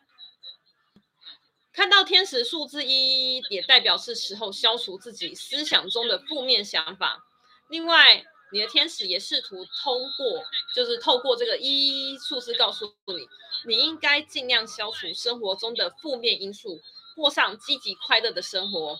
[1.74, 7.26] 看到天使数字一，也代表是时候消除自己思想中的负面想法。
[7.68, 13.26] 另外，你的天使也试图通过，就是透过这个一数字告诉你，
[13.66, 16.80] 你应该尽量消除生活中的负面因素，
[17.16, 18.96] 过上积极快乐的生活。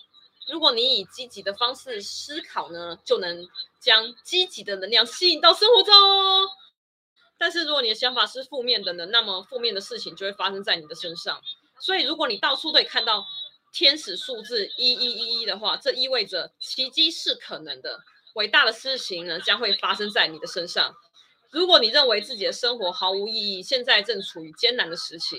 [0.48, 5.94] 如果你以积极的方式思考呢，就能将积极的能量吸引到生活中。
[7.38, 11.40] 但是，如果你的想法是负面的呢，那么负面的事情就会发生在你的身上。
[11.84, 13.26] 所以，如果你到处都可以看到
[13.70, 18.02] 天使数字一一一一的话，这意味着奇迹是可能的，
[18.36, 20.96] 伟大的事情呢将会发生在你的身上。
[21.50, 25.38] 如果你认为自己的生活毫无意义，现在正处于艰难的时期，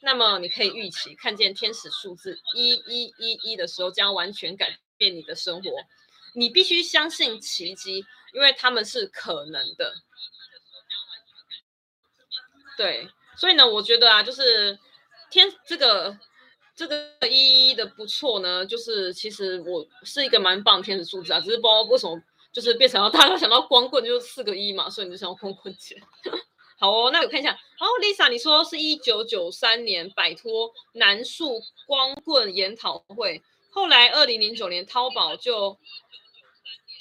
[0.00, 5.70] 那么你可以预期看见天使数字一一一一的时候，将完全改变你的生活。
[6.34, 9.94] 你必须相信奇迹，因为他们是可能的。
[12.76, 14.76] 对，所以呢，我觉得啊，就是
[15.30, 16.18] 天这个
[16.74, 22.20] 这个一一的不错呢，就是其实我是一个蛮棒天使数字啊，只是不知道为什么
[22.52, 26.00] 就是变成了 大家想到光棍就是四个一嘛，所以你就想要光棍节。
[26.80, 35.76] 好哦，那我看一下，哦，Lisa，你说是一九九三年摆脱男束光棍研讨会，后来二零零九年淘宝就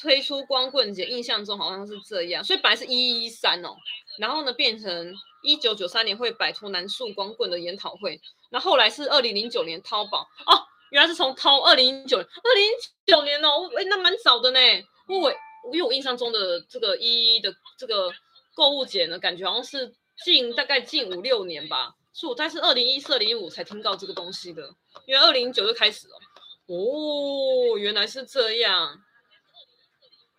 [0.02, 3.76] 推出光棍节，印象中好像是这样，所以本来是一一三哦。
[4.18, 5.14] 然后呢，变成
[5.48, 10.60] 一九九三年会摆脱男树光棍的研讨会，那后，来是二零零九年淘宝哦，
[10.92, 12.72] 原来是从淘二零零九二零零
[13.06, 14.60] 九年哦，哎，那蛮早的呢。
[15.08, 15.32] 因为我
[15.72, 18.14] 因为我印象中的这个一一的这个
[18.54, 19.94] 购物节呢，感觉好像是
[20.26, 24.62] 近大概近五六年吧，是我在是二零一四、二零一五才听到这个东西的，
[25.06, 26.16] 因为二零零九就开始了。
[26.66, 29.02] 哦，原来是这样。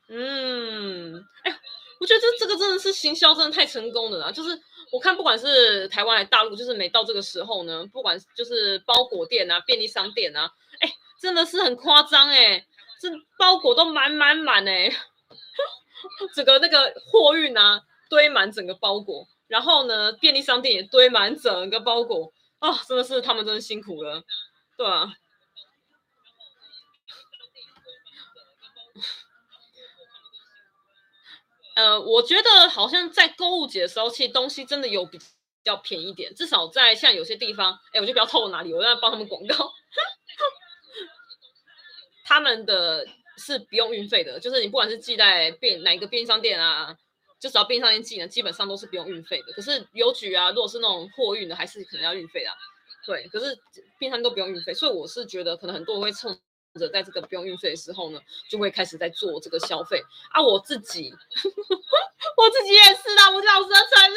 [0.08, 1.58] 嗯，哎。
[2.00, 4.30] 我觉得这这个真的是行销，真的太成功了啦！
[4.30, 4.50] 就是
[4.90, 12.64] 我看，不管是台湾还是大陆，就是每到这个时候呢，不管就是包裹店啊、便利商店啊，哎，真的是很夸张哎，
[13.00, 14.90] 这包裹都满满满哎，
[16.34, 24.22] 整个那个货运啊堆满整个包裹，然后呢，便利商店也堆满整个包裹啊，真的是他们真的辛苦了，
[24.76, 25.12] 对啊。
[31.78, 35.16] 呃，我觉得好像在购物节的时候，其实东西真的有比
[35.62, 39.72] 较便宜点，至少在像有些地方，哎，我就不要透露哪里，我要帮他们广告。
[42.26, 46.96] 他们的是不用运费的，就是你不管是寄在便哪一个便利商店啊，
[47.38, 49.52] 就只要便利商店寄呢，基本上都是不用运费的。
[49.52, 52.50] 可是邮局啊，如果是那种货运的，还是可能要运费的。
[53.06, 53.56] 对，可是
[54.00, 56.36] 便利商店都不用运费，所以我是觉得可能很多人会冲。
[56.72, 60.00] 或者在这个不用运费的时候呢，就会开始在做这个消费
[60.30, 60.40] 啊。
[60.40, 61.12] 我自己，
[62.36, 64.16] 我自己也是啦，我老实承认，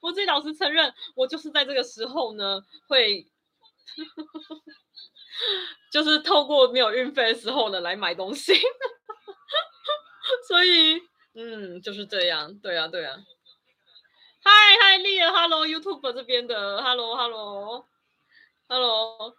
[0.00, 3.26] 我自己老实承认，我就是在这个时候呢，会，
[5.92, 8.54] 就是透过没有运费的时候呢来买东西。
[10.46, 11.00] 所以，
[11.34, 12.54] 嗯，就是这样。
[12.58, 13.16] 对啊，对啊。
[14.44, 14.50] 嗨
[14.80, 19.34] 嗨，丽儿，Hello YouTube 这边的，Hello，Hello，Hello，Hello。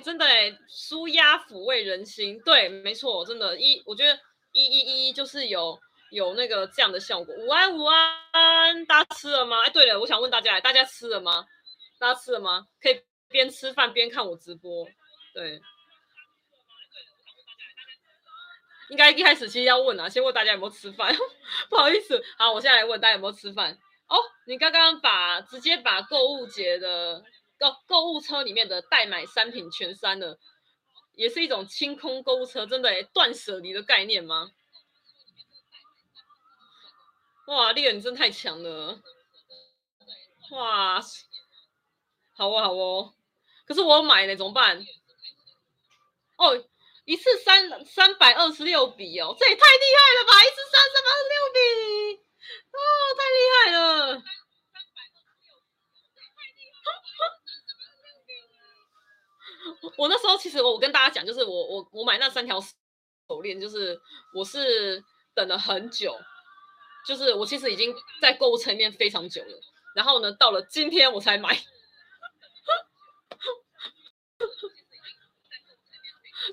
[0.00, 4.18] 真的哎，舒压抚慰人心，对，没错，真的，一，我觉得
[4.52, 5.78] 一一一就是有
[6.10, 7.34] 有那个这样的效果。
[7.34, 9.60] 午安午安，大家吃了吗？
[9.64, 11.44] 哎，对了，我想问大家，大家吃了吗？
[11.98, 12.66] 大家吃了吗？
[12.80, 14.86] 可以边吃饭边看我直播，
[15.34, 15.60] 对。
[18.88, 21.14] 应该一开始其实要问啊，先问大家有没有吃饭，
[21.70, 23.78] 不好意思，好，我现在来问大家有没有吃饭。
[24.08, 27.22] 哦，你刚刚把直接把购物节的。
[27.60, 30.40] 购购物车里面的代买商品全删了，
[31.12, 34.50] 也是一种清空购物车，真的，断舍离的概念吗？
[37.46, 39.02] 哇，丽人真太强了！
[40.52, 41.00] 哇，
[42.34, 43.14] 好哦好哦，
[43.66, 44.82] 可是我买呢，怎么办？
[46.36, 46.64] 哦，
[47.04, 50.44] 一次三三百二十六笔哦，这也太厉害了吧！
[50.44, 52.22] 一次三三百二十六笔，
[52.72, 52.78] 哦，
[53.18, 54.22] 太厉害了！
[59.96, 64.00] 我那时候其实我跟大家讲，就是我我我买那三条手链，就是
[64.34, 66.18] 我是等了很久，
[67.06, 69.60] 就是我其实已经在购物车里面非常久了，
[69.94, 71.54] 然后呢，到了今天我才买，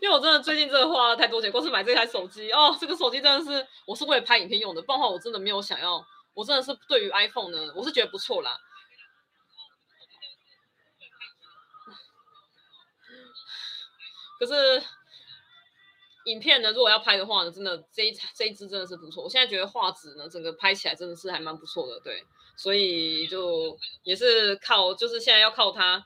[0.01, 8.59] 因为我真的最近真的花了太多钱，光是买这台手机哦，这个手机真的是我是为了拍影片用的，不然的话我真的没有想要，我真的是对于 iPhone 呢，我是觉得不错啦。
[14.39, 14.83] 可是，
[16.25, 19.23] 影片呢，如果要拍的话呢，真的这一这一支真的是不错。
[19.23, 22.23] 我现在觉得画质呢，整个拍起来真的是还蛮不错的，对。
[22.59, 26.03] 所以就也是靠，就是现在要靠它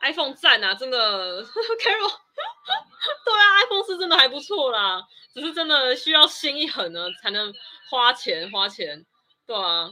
[0.00, 2.10] ，iPhone 赞啊，真的， Carol，
[3.24, 5.00] 对啊，iPhone 是真的还不错啦，
[5.32, 7.54] 只是真的需要心一狠呢，才能
[7.88, 9.06] 花钱花钱，
[9.46, 9.88] 对啊，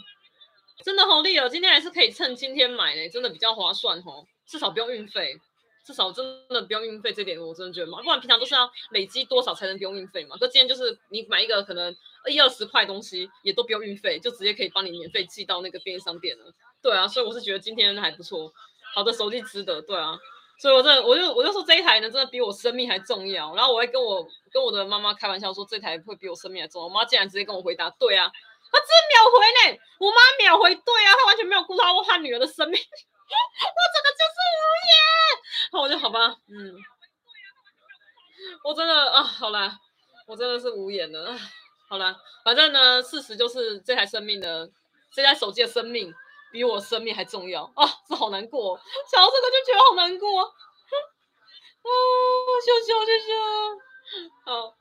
[0.84, 5.38] 真的好丽哦，今天还是可以趁今天买呢，真的比较划算哦，至少不用运费。
[5.84, 10.36] 至少真的不用运费，这点我真的觉得嘛，不然平常都是要累积多少才能不用运费嘛？
[10.38, 11.94] 可今天就是你买一个可能
[12.28, 16.52] 一二十块东西也都不用运费，就直接可以帮你免费寄到那个便利商店了。
[16.82, 18.52] 对啊，所以我是觉得今天还不错，
[18.94, 19.80] 好的手机值得。
[19.82, 20.18] 对啊，
[20.58, 23.54] 所以我真的我就我就说这一台呢，真的比我生命还重要。
[23.54, 26.86] 然后我会跟我跟我的妈妈开玩笑说，这台会比我生命还重要。
[26.86, 28.30] 我妈竟然直接跟我回答，对啊，
[28.70, 32.78] 她真秒回呢，我妈秒回，对啊，她完全没有顾到她女儿的生命。
[33.76, 34.92] 我整个就是无言，
[35.72, 36.74] 好，我就好吧，嗯，
[38.64, 39.78] 我真的啊，好啦，
[40.26, 41.36] 我真的是无言了，
[41.88, 44.70] 好了，反正呢，事实就是这台生命的
[45.12, 46.14] 这台手机的生命
[46.52, 47.86] 比我生命还重要啊！
[48.08, 48.78] 这好难过，
[49.10, 50.50] 想到这个就觉得好难过 啊！
[52.66, 53.32] 秀秀秀秀，
[54.44, 54.74] 好，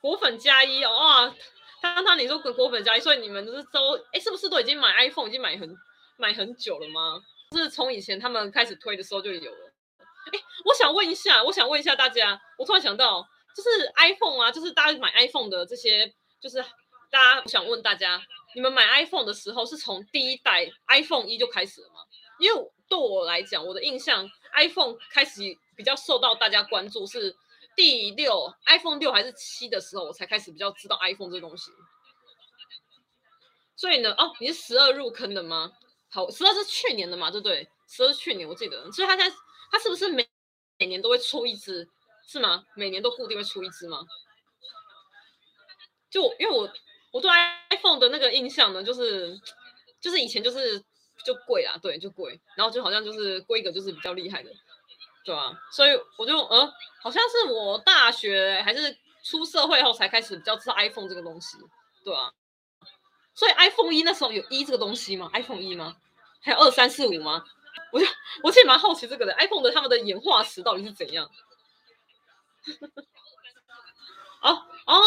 [0.00, 1.34] 果粉加一哦啊！
[1.92, 5.76] 刚刚你说果粉加一，所以你们是都哎，是不是都已经买 iPhone 已经买很
[6.16, 7.20] 买很久了吗？
[7.52, 9.72] 是从以前他们开始推的时候就有了。
[10.32, 13.22] 哎，我想问一下，我想问一下大家，我突然想到，
[13.54, 16.10] 就是 iPhone 啊，就是大家买 iPhone 的这些，
[16.40, 16.56] 就是
[17.10, 18.20] 大家我想问大家，
[18.54, 21.96] 你们买 iPhone 的时候是从第一代 iPhone 一就开始了吗？
[22.40, 25.42] 因为对我来讲，我的印象 iPhone 开始
[25.76, 27.36] 比较受到大家关注是
[27.76, 31.70] 第六 iPhone 六还是七的时候，我才开始比较知道 iPhone 这东西。
[33.76, 35.72] 所以呢，哦，你是十二入坑的吗？
[36.10, 37.68] 好，十二是去年的嘛，对不对？
[37.88, 38.90] 十二是去年，我记得。
[38.92, 39.36] 所以他现在，
[39.70, 40.28] 他是不是每
[40.78, 41.88] 每年都会出一支，
[42.26, 42.64] 是吗？
[42.76, 44.00] 每年都固定会出一支吗？
[46.08, 46.72] 就因为我
[47.10, 47.28] 我对
[47.70, 49.36] iPhone 的那个印象呢，就是
[50.00, 50.78] 就是以前就是
[51.24, 54.50] 就贵啊，对，就贵，然后就好像就是规格就是比较厉害的，
[55.24, 55.52] 对啊。
[55.72, 56.72] 所以我就呃，
[57.02, 61.56] 好像是我大学还是出社会后才开始比较知道 iPhone 这个东西，
[62.04, 62.30] 对啊。
[63.34, 65.96] 所以 iPhone 一那时候有一这个东西吗？iPhone 一吗？
[66.40, 67.44] 还有二三四五吗？
[67.90, 68.06] 我就
[68.42, 71.28] 我其实蛮好奇这个的，iPhone 的他们的演化史到底是怎样？
[74.42, 75.02] 哦哦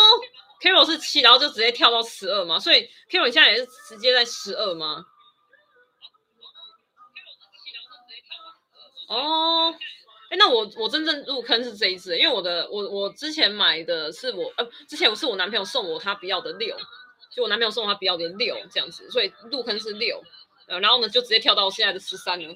[0.61, 5.05] ，Carol 是七，然后就直接跳到十二嘛，所以 Carol 你现在也是直接在十二吗？
[9.09, 9.73] 哦，
[10.29, 16.77] 哎，那我我真正入坑是这一支，因为我的我我之前买的是我呃之前我是我男朋友送我他不要的六。
[17.29, 20.23] 就我男朋友送我他不要的六这样子，所以入坑是六，
[20.65, 22.55] 呃，然后呢就直接跳到现在的十三了。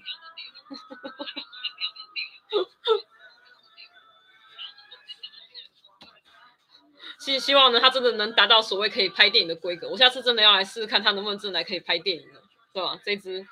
[7.19, 9.87] 希希望呢，他真的能达到所谓可以拍电影的规格。
[9.87, 12.41] 我下次真的要来试试看，他能不能真的来可以拍电影了，
[12.73, 12.99] 对吧？
[13.05, 13.45] 这支。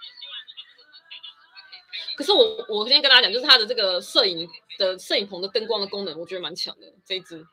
[2.19, 4.45] 可是我我今天跟大家讲，就是它的这个摄影
[4.77, 7.47] 的摄影棚的灯光的功能，我觉得蛮强的这一支。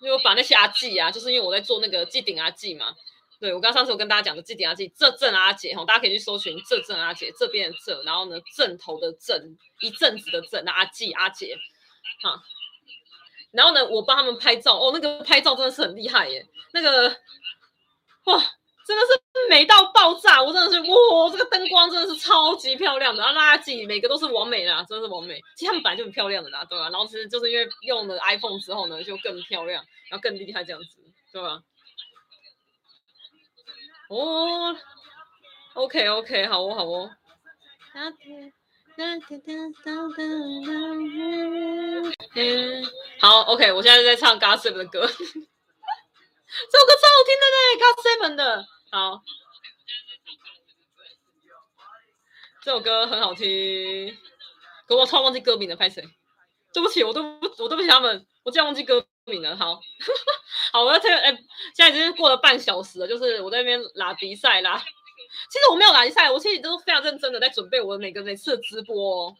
[0.00, 2.96] 就把那些阿记啊，就是因为我在做那个记顶阿记嘛。
[3.38, 11.56] 对，我刚上次我跟大家讲的记顶阿记，这阵阿姐哈，大家可以去搜寻这阵阿姐这边的这，然后呢阵头的阵，一阵子的阵，阿记阿姐，
[12.24, 12.42] 哈。
[13.52, 17.16] 然后呢，我帮他们拍照哦，那个拍照真的是很厉害耶，那个
[18.24, 18.42] 哇。
[18.86, 20.42] 真的是美到爆炸！
[20.42, 25.40] 我真的是哇，这个灯光真的是超级漂亮的，然后垃圾每个都是完美的，真的是完美。
[25.56, 26.90] 其实他们本来就很漂亮的啦，对吧？
[26.90, 31.00] 然后其实就是因为用了 iPhone 之后呢，就更漂亮，然后更厉害这样子，
[31.32, 31.62] 对吧？
[34.08, 34.76] 哦
[35.74, 37.10] ，OK OK，好哦好哦。
[42.34, 42.84] 嗯，
[43.20, 45.08] 好 OK，我现在在唱 GOT7 的歌。
[46.70, 49.22] 这首歌超好听的呢，GOT7 的，好，
[52.62, 54.16] 这首歌很好听，
[54.86, 56.04] 可我超忘记歌名了，拍谁？
[56.74, 59.56] 对不起，我都不，我对不起他们，我竟然忘记歌名了。
[59.56, 59.80] 好，
[60.72, 61.32] 好，我要这个，哎，
[61.74, 64.78] 现在已经过了半小时了，就是我在那边拉比赛啦。
[65.50, 69.36] 其实我没有拉比赛，我其实都非常认真的在准备我每个每次的直播哦。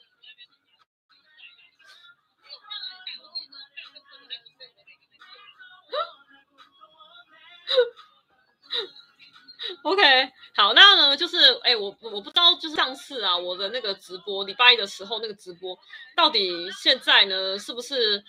[9.84, 15.78] OK，好，那呢就是，哎、我我不知道，就是上次啊，我的那个直播礼拜一的时候那个直播，
[16.16, 18.24] 到底现在呢是不是，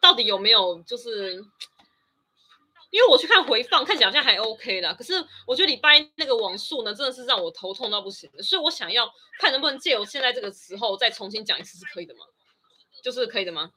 [0.00, 1.34] 到底有没有就是，
[2.90, 12.24] 因为我去看回放，看起来好像还 OK 啦，可是我觉得礼拜一那个网速呢，真的是让我头痛到不行，所以我想要看能不能借由现在这个时候再重新讲一次，是可以的吗？
[13.04, 13.70] 就是可以的吗？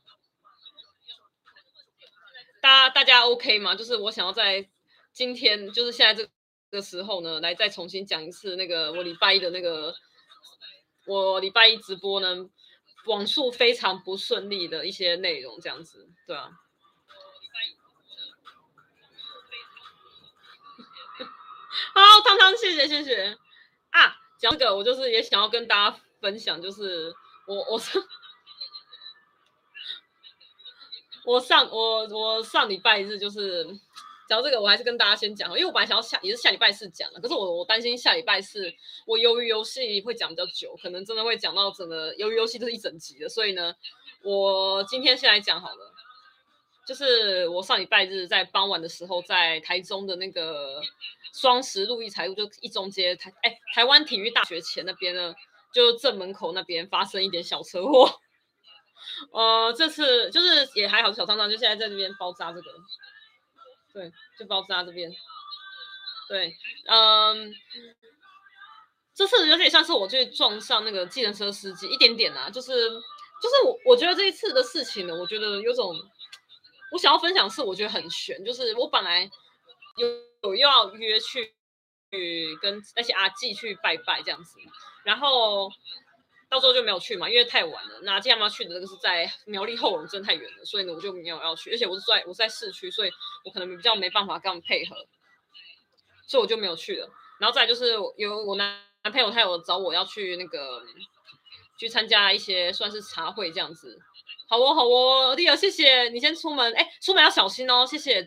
[2.62, 3.76] 大家大家 OK 吗？
[3.76, 4.68] 就是我想要在
[5.14, 6.30] 今天，就是现在这
[6.72, 9.96] 个时候呢，来再重新讲一次那个我礼拜一的那个
[11.06, 12.50] 我礼拜一直播呢，
[13.06, 16.50] 网速非常不顺利的一些内容，这样子，对啊。
[21.94, 23.38] 好，汤汤，谢谢谢谢
[23.92, 24.18] 啊！
[24.40, 27.14] 讲这个，我就是也想要跟大家分享，就是
[27.48, 28.00] 我我是。
[31.28, 33.68] 我上我我上礼拜日就是
[34.30, 38.74] 讲这个，我还是跟大家先讲，因为我本来想要下也是下礼拜四讲的，可是我我担心下礼拜四
[39.06, 43.76] 我鱿鱼游戏会讲比较久，可能真的会讲到整个鱿鱼游戏都是一整集的，所以呢，
[44.24, 45.94] 我今天先来讲好了，
[46.88, 50.82] 就是我上礼拜日在傍晚的时候，在台中的那个
[51.34, 55.36] 双十路易财路就一中街台哎台湾体育大学前那边呢，
[55.74, 58.22] 就正门口那边发生一点小车祸。
[59.32, 62.72] 呃，这次就是也还好，小张张就现在在这边包扎这个，
[63.94, 65.12] 对，就包扎这边，
[66.28, 66.56] 对，
[66.88, 67.54] 嗯，
[69.14, 72.90] 这次有点像是我去撞上那个计程车司机，一点点啊，就是
[73.42, 75.96] 就是我我觉得这一次的事情呢，我觉得有种
[76.92, 79.30] 我想要分享是我觉得很悬，就是我本来
[79.98, 80.08] 有
[80.44, 81.56] 有要约去
[82.12, 84.60] 去跟那些阿纪去拜拜这样子，
[85.04, 85.72] 然后。
[86.50, 88.00] 到时候就没有去嘛，因为太晚了。
[88.04, 91.72] 那今天要去的那个是在苗栗后龙，真的太远了，所以呢我就没有要去。
[91.72, 93.12] 而且我是在我在市区，所以
[93.44, 94.96] 我可能比较没办法跟他们配合，
[96.26, 97.10] 所以我就没有去了。
[97.38, 100.82] 然后再就是有我男男朋友，他有找我要去那个
[101.78, 104.00] 去参加一些算是茶会这样子。
[104.48, 108.26] 好哦，好哦，丽儿，谢谢你先出门，哎，出门要小心哦，谢谢。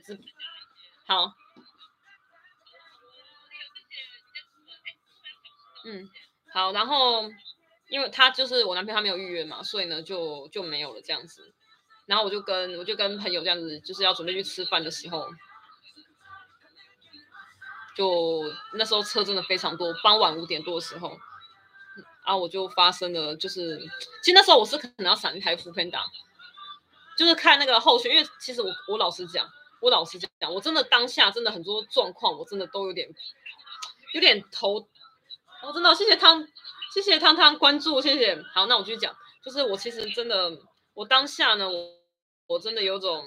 [1.07, 1.33] 好，
[5.87, 6.11] 嗯，
[6.53, 7.31] 好，然后。
[7.91, 11.53] 因为他就是我男朋友，他没有预约嘛，所以呢就就没有了这样子。
[12.07, 15.29] 然后我就跟我就跟朋友这样子，就是要准备去吃饭的时候，
[17.97, 18.43] 就
[18.75, 21.11] 那时候车真的非常多，傍晚五点多的时候，
[22.25, 23.79] 然后我就发生了，就是
[24.23, 26.03] 其实那时候我是可能要闪一台 foodpanda，
[27.17, 29.49] 就是看那个后续，因为其实我我老实讲，
[29.81, 33.09] 我老实讲，我真的当下真的很多状况，我真的都有点
[34.15, 34.89] 有点头，
[35.63, 36.47] 哦，真的谢谢汤。
[36.93, 38.43] 谢谢汤汤关注，谢谢。
[38.53, 40.59] 好，那我继续讲，就是我其实真的，
[40.93, 41.89] 我当下呢，我
[42.49, 43.25] 我真的有种，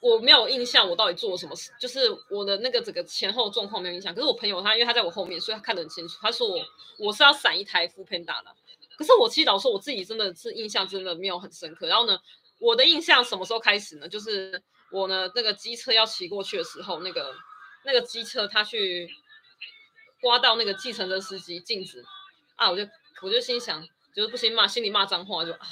[0.00, 4.14] 我没有印象我到底做了什么事，就是我的那个整个前后状况没有印象。
[4.14, 6.18] 可是我朋友他因为他在我后面，所以他看得很清楚。
[6.20, 6.60] 他说我
[6.98, 8.54] 我是要闪一台 foodpanda 的，
[8.98, 11.86] 可是我其实老实说我自己真的是印象真的没有很深刻。
[11.86, 12.18] 然后呢，
[12.58, 14.06] 我的印象什么时候开始呢？
[14.06, 17.34] 就是我呢那个机车要骑过去的时候，那个。
[17.84, 19.08] 那个机车他去
[20.20, 22.04] 刮到那个计程车司机镜子
[22.56, 22.88] 啊，我就
[23.20, 25.66] 我就心想，就是不行骂，心里骂脏话就啊，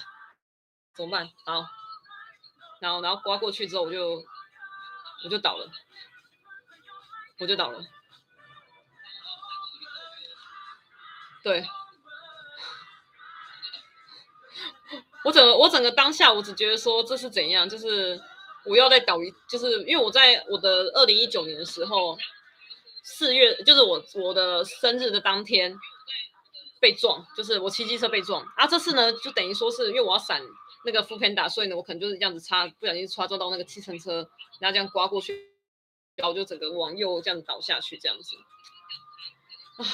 [0.95, 1.31] 怎么办？
[1.45, 1.67] 好，
[2.81, 4.25] 然后然后刮过去之后，我就
[5.25, 5.71] 我就倒了，
[7.39, 7.83] 我就倒了。
[11.43, 11.65] 对，
[15.25, 18.23] 我整个我整个当下，我只觉得说这是怎样，就是。
[18.65, 22.17] 我要再倒一，就是因为我在我的二零一九年的时候，
[23.03, 25.77] 四月就是我我的生日的当天
[26.81, 28.45] 被撞，就是我骑机车被撞。
[28.57, 30.41] 啊，这次呢就等于说是因为我要闪
[30.85, 34.29] 那个 foodpanda，所以呢我可能就是这样子擦，不小心擦撞到那个计程车，
[34.61, 35.37] 然后这样刮过去，
[36.17, 38.37] 然后就整个往右这样倒下去，这样子。
[39.79, 39.85] 啊，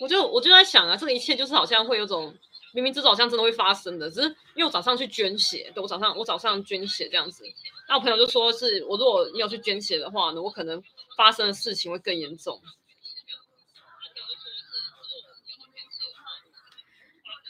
[0.00, 2.36] 我就我就在想啊，这个一切就是好像会有种。
[2.76, 7.42] 明明这早上真的会发生的，只是因为我早上去捐血，对，我早上我早上捐血这样子，
[7.88, 10.82] 那我朋友就说是我如果要去捐血的话呢，我可能
[11.16, 12.60] 发生的事情会更严重，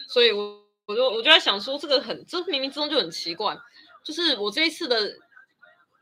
[0.06, 3.58] 所以我我就我就在想说，这个很这冥冥之中就很奇怪，
[4.04, 5.25] 就是我这一次的。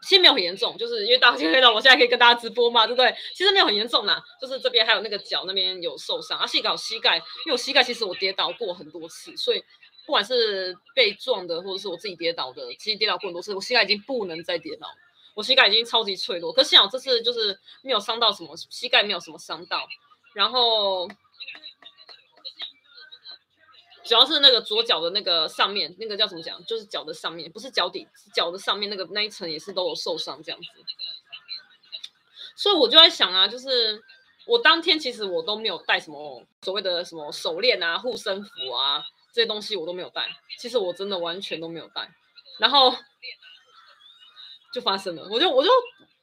[0.06, 3.14] 其实没有很严重，就是因为大家看到我现在可以跟大家直播嘛，对不对？
[3.34, 9.60] 其实没有很严重呐，就是这边还有那个脚那边有受伤，啊，膝盖有膝盖，因为我膝盖其实我跌倒过很多次，所以
[10.06, 14.86] 不管是被撞的或者是我自己跌倒的，其实跌倒过很多次，我膝盖已经不能再跌倒，
[15.34, 16.52] 我膝盖已经超级脆弱。
[16.52, 19.86] 可幸好这次就是没有伤到什么，膝盖没有什么伤到，
[20.34, 21.08] 然后。
[24.04, 26.62] 主要是那个左脚的那个上面，那个叫怎么讲？
[26.64, 30.68] 就是脚的上面，不是脚底，脚的上面那个那一层也是都有受伤这样子。
[32.54, 34.02] 所以我就在想啊，就是
[34.46, 39.02] 我当天其实我都没有带什么所谓的什么手链啊、护身符啊
[39.32, 40.28] 这些东西，我都没有带。
[40.58, 42.08] 其实我真的完全都没有带，
[42.58, 42.94] 然后
[44.72, 45.26] 就发生了。
[45.30, 45.70] 我就我就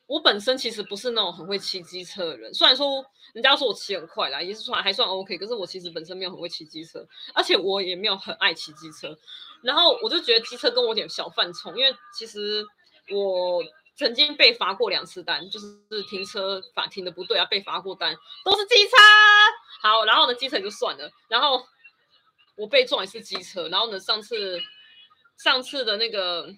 [0.05, 3.03] 我本身其实不是那种很会骑机车的人，虽然说。
[3.33, 5.37] 人家说我骑很快啦，也是算还算 OK。
[5.37, 9.17] 可是我其实本身没有很会骑机车，而且我也没有很爱骑机车。
[9.61, 12.65] 然后我就觉得机车跟我有点小犯冲，因为其实
[13.09, 13.63] 我
[13.95, 18.13] 曾经被罚过两次单，就是停车法停的不对啊，被罚过单，
[18.43, 18.91] 都是机车。
[19.81, 21.09] 好，然后呢，机车就算了。
[21.29, 21.63] 然后
[22.57, 23.69] 我被撞也是机车。
[23.69, 24.59] 然后呢，上次
[25.37, 26.53] 上次的那个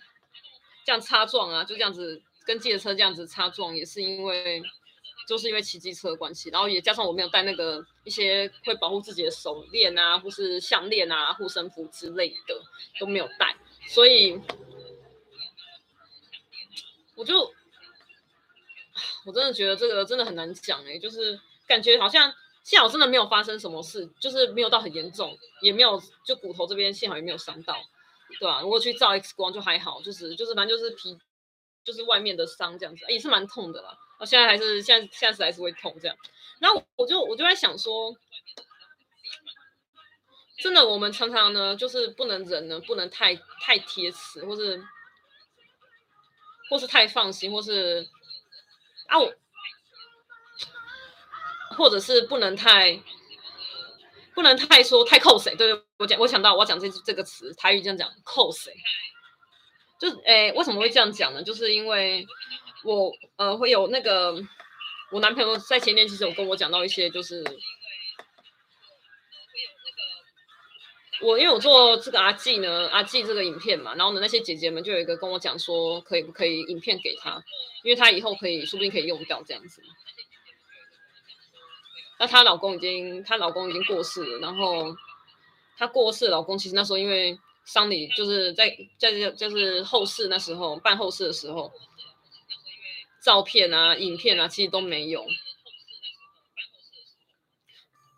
[0.85, 4.63] 这样擦撞啊，就这样子跟计程车这样子擦撞，也是因为。
[5.27, 12.61] 就是因为骑机车的关系，然后也加上我没有带那个一些会保护自己的手链啊，或是项链啊、护身符之类的
[12.99, 13.55] 都没有带，
[13.87, 14.39] 所以
[17.15, 17.53] 我就
[19.25, 27.75] 我真的觉得这个真的很难讲哎、欸，就是感觉好像幸好真的没有发生什么事，就是没有到很严重，也没有就骨头这边幸好也没有伤到，
[28.39, 28.61] 对吧、啊？
[28.61, 31.17] 如果去照 X 光就还好，就是就是反正就是皮
[31.83, 33.97] 就是外面的伤这样子，也是蛮痛的啦。
[34.23, 36.15] 我现在还是现在现在还是会痛这样，
[36.59, 38.15] 然后我就我就在想说，
[40.59, 44.81] 真的，我们常常呢，就是不能忍呢，不能太太贴词，或是
[46.69, 48.07] 或是太放心，或是
[49.07, 49.33] 啊我，
[51.71, 52.97] 或者是不能太
[54.33, 55.53] 不能太说太扣谁。
[55.57, 58.73] 对对，我讲我想到我要讲这这个词，台语这样讲扣谁，
[59.99, 61.43] 就是诶，为什么会这样讲呢？
[61.43, 62.25] 就是因为
[62.83, 64.35] 我呃会有那个。
[65.11, 67.43] 我男朋友在前天其实有跟我讲到一些，就是
[71.21, 77.43] 我因为我做这个阿纪呢，阿纪这个影片嘛，然后呢那些姐姐们就有一个跟我讲说，可以不可以影片给他，
[77.83, 79.83] 因为他以后可以说不定可以用到这样子。
[82.17, 84.97] 那她老公已经，她老公已经过世了，然后
[85.77, 91.71] 她过世老公其实那时候因为丧礼就是在在就是后事那时候办后事的时候。
[93.23, 95.25] 照片啊，影片啊，其实都没有。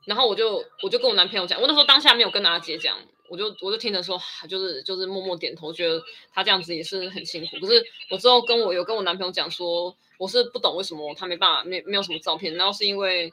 [0.06, 2.98] 然后我就我就跟我男朋友讲，我那时候当下没有跟阿姐讲，
[3.30, 6.02] 我就我就听着说，就是就是默默点头，觉得
[6.34, 7.58] 他这样子也是很辛苦。
[7.60, 13.32] 可是我之后跟我有跟我男朋友讲说，我是不懂为什么他没办法没没有什么照片，然后是因为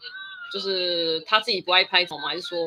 [0.53, 2.29] 就是他自己不爱拍照吗？
[2.29, 2.59] 还是说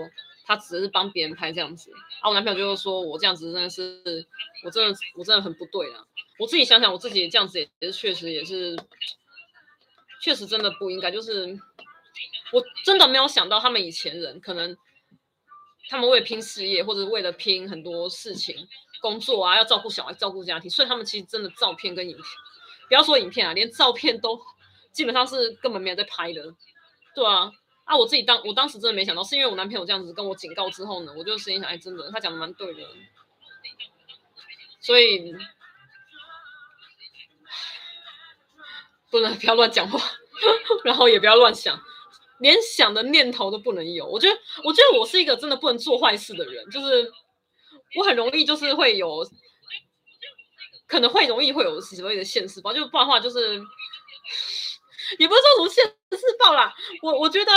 [0.45, 1.91] 他只是帮别人拍这样子？
[2.21, 4.25] 啊，我男朋友就说我这样子真的是，
[4.63, 6.05] 我真的我真的很不对啊。
[6.37, 8.77] 我自己想想，我自己这样子也是确实也是，
[10.21, 11.09] 确实真的不应该。
[11.09, 11.57] 就是
[12.51, 14.77] 我真的没有想到，他们以前人可能
[15.89, 18.67] 他们为了拼事业，或者为了拼很多事情、
[19.01, 22.25] 工作啊，要照顾小孩、照顾家庭，所以他们其实真的照片跟影片，
[22.87, 24.39] 不要说影片啊，连照片都
[24.91, 26.53] 基本上是根本没有在拍的。
[27.15, 27.49] 对啊，
[27.85, 32.83] 啊，我自己当我当时真的没想到，是因为我男朋友这样子跟我警告之后呢，我就心想，哎，真的，他讲的蛮对的，
[34.81, 35.33] 所以。
[39.11, 39.97] 不能不要乱讲话，
[40.83, 41.79] 然后也不要乱想，
[42.39, 44.05] 连想的念头都不能有。
[44.05, 47.09] 我觉得，我觉得我是一个真的不能做坏事的人，就是
[47.95, 49.25] 我很容易就是会有，
[50.85, 53.63] 可能会容易会有所谓的现实吧，就不然的话就是，
[55.19, 56.73] 也不是说无限自爆啦。
[57.01, 57.51] 我我觉得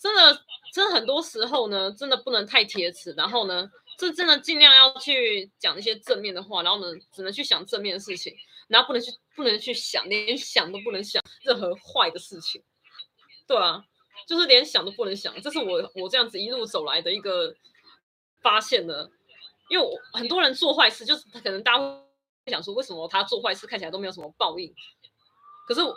[0.00, 8.34] 真的真的很多时候呢，真的不能太铁齿，然后呢，这真的尽量要去讲一些正面的话，然后呢，只能去想正面的事情。
[8.68, 12.62] 然后不能去，不能去想，连想都不能想任何坏的事情，
[13.44, 13.82] 对啊，
[14.28, 15.34] 就是连想都不能想。
[15.42, 17.52] 这是我我这样子一路走来的一个
[18.40, 19.10] 发现呢，
[19.68, 24.72] 因为我很多人做坏事，就是他可能大家会想说，为什么他做坏事看起来都没有什么报应？
[25.66, 25.92] 可是我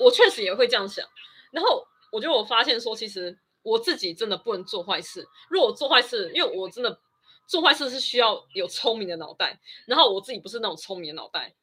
[0.00, 1.06] 我，确实也会这样想。
[1.52, 5.26] 然后我觉得我发现说，其实我自己真的不能做坏事。
[5.48, 6.98] 如果我做坏事，因为我真的
[7.46, 11.54] 做坏事是需要有聪明的脑袋，然后我自己不是那种聪明的脑袋。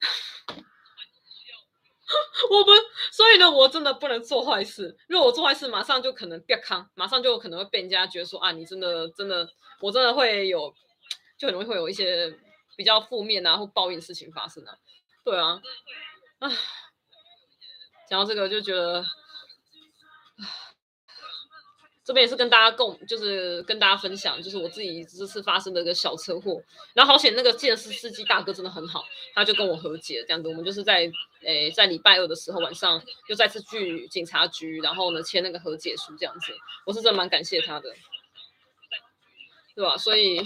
[2.50, 2.78] 我们，
[3.10, 4.94] 所以呢，我真的不能做坏事。
[5.08, 9.48] 如果我做坏事，马上就可能变康，马上就可能会被人家觉得说啊，你真的真的，
[9.80, 10.72] 我真的会有，
[11.38, 12.38] 就很容易会有一些
[12.76, 14.76] 比较负面啊或报应的事情发生啊。
[15.24, 15.60] 对啊，
[16.40, 16.52] 啊，
[18.14, 19.04] 讲到这个就觉得。
[22.06, 26.62] 这边也是跟大家共，就是跟大家分享，就是我自己这次发生的一个小车祸。
[26.92, 29.02] 然后好险，那个计程车司机大哥真的很好，
[29.34, 30.46] 他就跟我和解这样子。
[30.50, 31.10] 我们就是在
[31.40, 36.52] 诶在礼拜二的时候晚上又再次去警察局，然后呢签那个和解书这样子。
[36.84, 37.88] 我是真的蛮感谢他的，
[39.74, 39.96] 对吧？
[39.96, 40.42] 所以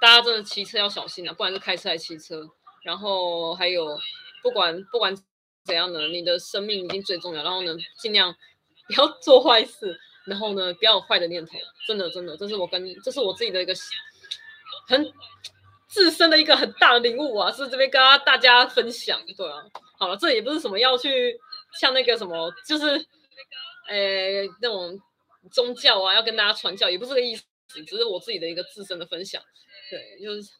[0.00, 2.48] 大家真的骑车要小心啊，不管是开车还是骑车。
[2.84, 3.98] 然后还有
[4.44, 5.12] 不管不管
[5.66, 7.42] 怎样呢，你的生命已经最重要。
[7.42, 8.34] 然后呢，尽量
[8.86, 9.98] 不要做坏事。
[10.26, 11.52] 然后呢，不要有坏的念头，
[11.86, 13.72] 真的真的，这是我跟这是我自己的一个
[14.88, 15.12] 很
[15.86, 19.62] 自身的一个很大的领悟啊，是这边跟大家分享，对啊，
[19.96, 21.38] 好了，这也不是什么要去
[21.78, 23.06] 像那个什么，就是
[23.88, 25.00] 诶那种
[25.52, 27.44] 宗教啊，要跟大家传教，也不是这个意思，
[27.86, 29.40] 只是我自己的一个自身的分享，
[29.88, 30.50] 对，就是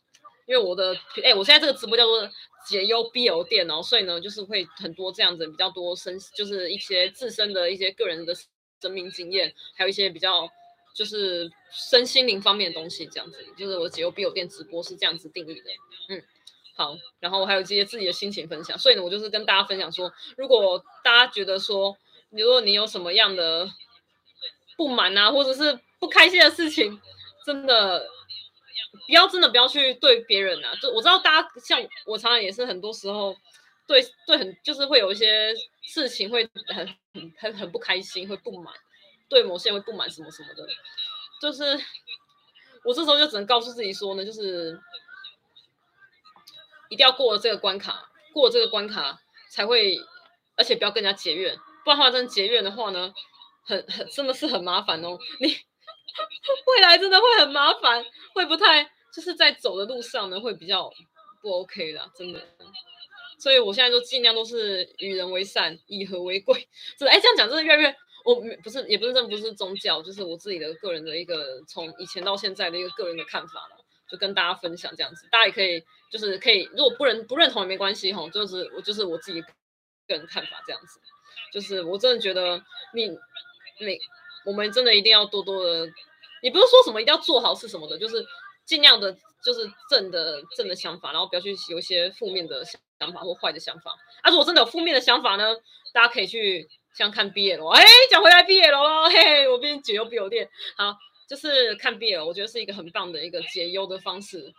[0.46, 2.28] 因为我的哎，我现在这个直播叫做
[2.66, 8.34] 解忧 BL 店哦，所以呢，就是会很多这样子比较多身，就是一些自身的一些个人的。
[8.78, 10.46] 生命经验，还有一些比较
[10.94, 15.70] 就是身心灵方面的东西，这样子，就是我解忧 BL 店直播是这样子定义的，
[16.10, 16.22] 嗯，
[16.76, 21.96] 好，然后我还有这些自己的心情分享，所以呢，我就是跟大家分享说，如果大家觉得说，
[22.28, 23.66] 如果你有什么样的
[24.76, 27.00] 不满啊，或者是不开心的事情，
[27.46, 28.06] 真的
[29.06, 33.36] 不要真的不要去对别人啊，就我知道大家像我常常也是很多时候。
[33.88, 36.42] 对对，很就是会有一些事情会
[36.74, 36.96] 很
[37.38, 38.74] 很很不开心，会不满，
[39.28, 40.66] 对某些人会不满什么什么的，
[41.40, 41.62] 就是
[42.82, 44.76] 我这时候就只能告诉自己说呢，就是
[46.88, 49.16] 一定要过了这个关卡，过了这个关卡
[49.50, 49.96] 才会，
[50.56, 53.14] 而且不要跟人家结怨，不然的话真的结怨的话呢，
[53.62, 55.16] 很很真的是很麻烦哦。
[55.38, 55.56] 你
[56.66, 58.04] 未来真的会很麻烦，
[58.34, 60.90] 会不太就是在走的路上呢会比较
[61.40, 62.40] 不 OK 的，真的。
[63.38, 66.66] 所以我现在都尽量都是与人为善，以和为贵。
[66.98, 67.94] 是哎，这样讲真的越来越，
[68.24, 73.76] 我不是也不是真不是宗教，就是我自己的个人的一个从以前到现在的一个个人的看法了，
[74.10, 75.28] 就跟大家分享这样子。
[75.30, 79.48] 大家也可以就是可以，如果不认不认同也没关系哈，就是我就是我自己个
[80.06, 80.98] 人看法这样子。
[81.52, 82.60] 就是我真的觉得
[82.94, 83.10] 你
[83.78, 83.98] 每
[84.46, 85.86] 我们真的一定要多多的，
[86.40, 88.24] 也不是说什么一定要做好事什么的，就是
[88.64, 89.12] 尽量的，
[89.44, 93.90] 就是正的正的想法，然后不要去有一些负面的想法或坏的想法。
[94.22, 95.54] 啊，如果真的有负面的想法呢，
[95.92, 100.96] 大家可以去像看 BL，哎，讲回来 BL 咯，嘿嘿，我变解忧 BL 店，好，
[101.28, 104.54] 就是看 BL，我觉得是一个很棒的一个解忧的方式。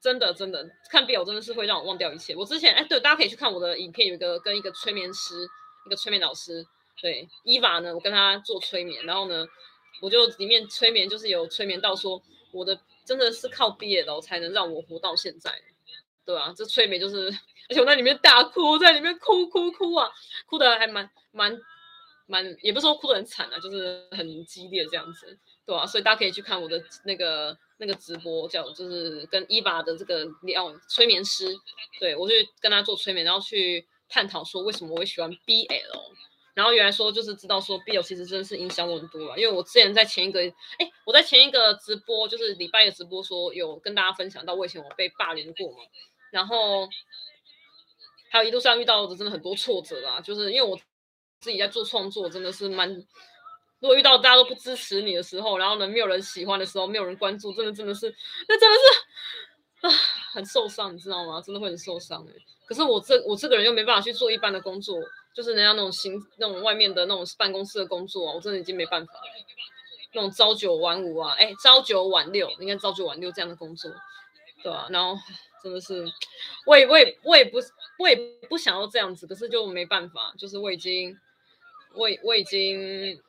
[0.00, 2.36] 真的真的看 BL 真的是会让我忘掉一切。
[2.36, 5.48] 我之前哎，对，大家可以去看我的影片，有一个跟一个催眠师，
[5.86, 6.62] 一个催眠老师，
[7.00, 9.46] 对，伊娃呢，我跟他做催眠，然后呢，
[10.00, 12.22] 我就里面催眠就是有催眠到说，
[12.52, 15.52] 我的真的是靠 BL 才能让我活到现在，
[16.24, 17.28] 对啊，这催眠就是，
[17.68, 20.10] 而且我在里面大哭，在里面哭哭哭啊，
[20.46, 21.58] 哭的还蛮蛮
[22.26, 27.56] 蛮，也不是说哭的很惨啊，就是很激烈这样子，对啊，所以大家可以去看我的那个。
[27.78, 31.52] 那个直播叫就是跟伊娃的这个聊催眠师，
[31.98, 35.66] 对，我就跟他做催眠，然后去探讨说为什么我会喜欢 BL，
[36.54, 40.40] 然后原来说就是知道说 Bill 其实真的是影响我很多了，因为我之前在前一个
[40.78, 45.78] 哎，我在前一个直播就是礼拜的直播说有跟大家分享到我以前我被霸凌过嘛，
[46.30, 46.88] 然后
[48.30, 50.78] 还有一路上遇到的真的很多挫折啦，就是因为我
[51.40, 53.06] 自己在做创作真的是蛮。
[53.80, 58.08] 如果遇到大家都不支持你的时候，然后呢，没有人喜欢的时候，没有人关注，真的真的是，
[58.48, 59.90] 那真的是啊，
[60.32, 61.38] 很受伤，你知道吗？
[61.42, 62.32] 真的会很受伤哎。
[62.64, 64.98] 可是我这我这个人又没办法去做一般的工作，
[65.34, 69.20] 就是人家那种行那种外面的那种办公室的工作，我真的已经没办法了。
[70.12, 73.90] 那种朝九晚五啊，哎，朝九晚六，应该朝九晚六这样的工作，
[74.62, 74.86] 对吧？
[74.90, 75.20] 然后
[75.62, 76.06] 真的是，
[76.64, 77.58] 我也我也我也不
[77.98, 78.16] 我也
[78.48, 81.18] 不想要这样子，可是就没办法，就是我已经
[81.94, 83.20] 我我已经。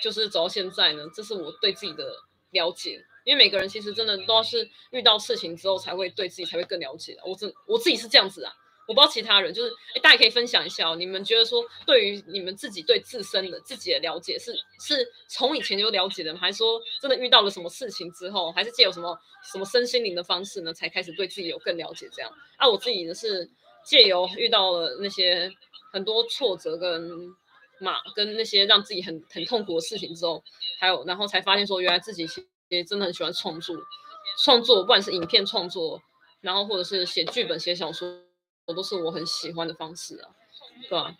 [0.00, 2.04] 就是走到现在呢，这是我对自己的
[2.52, 3.04] 了解。
[3.24, 7.18] 因为每个人其实真的都是遇到事情之后才会对自己才会更了解。
[7.26, 8.52] 我真我自己是这样子啊，
[8.88, 10.96] 我不知道其他人，就是哎，大家可以分享一下哦。
[10.96, 16.40] 你们觉得说，对于你们自己对自身的自己的了解是是从以前就了解的吗？
[16.40, 19.16] 还是说真的遇到了什么事情之后，还是借由什么
[19.52, 22.08] 什么身心灵的方式呢，才开始对自己有更了解？
[22.12, 23.48] 这样啊，我自己呢是
[23.84, 25.52] 借由遇到了那些
[25.92, 27.36] 很多挫折跟。
[27.80, 30.42] 嘛，跟那些让自己很很痛苦的事情之后，
[30.80, 32.26] 还有然后才发现说，原来自己
[32.70, 33.76] 也真的很喜欢创作，
[34.42, 36.02] 创作不管是影片创作，
[36.40, 38.20] 然后或者是写剧本、写小说，
[38.68, 40.28] 我都是我很喜欢的方式啊，
[40.82, 41.16] 对吧？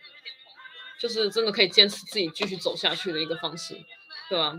[1.01, 3.75] 就是真的可以坚持自己继续走下去的一个方式，
[4.29, 4.55] 对吧？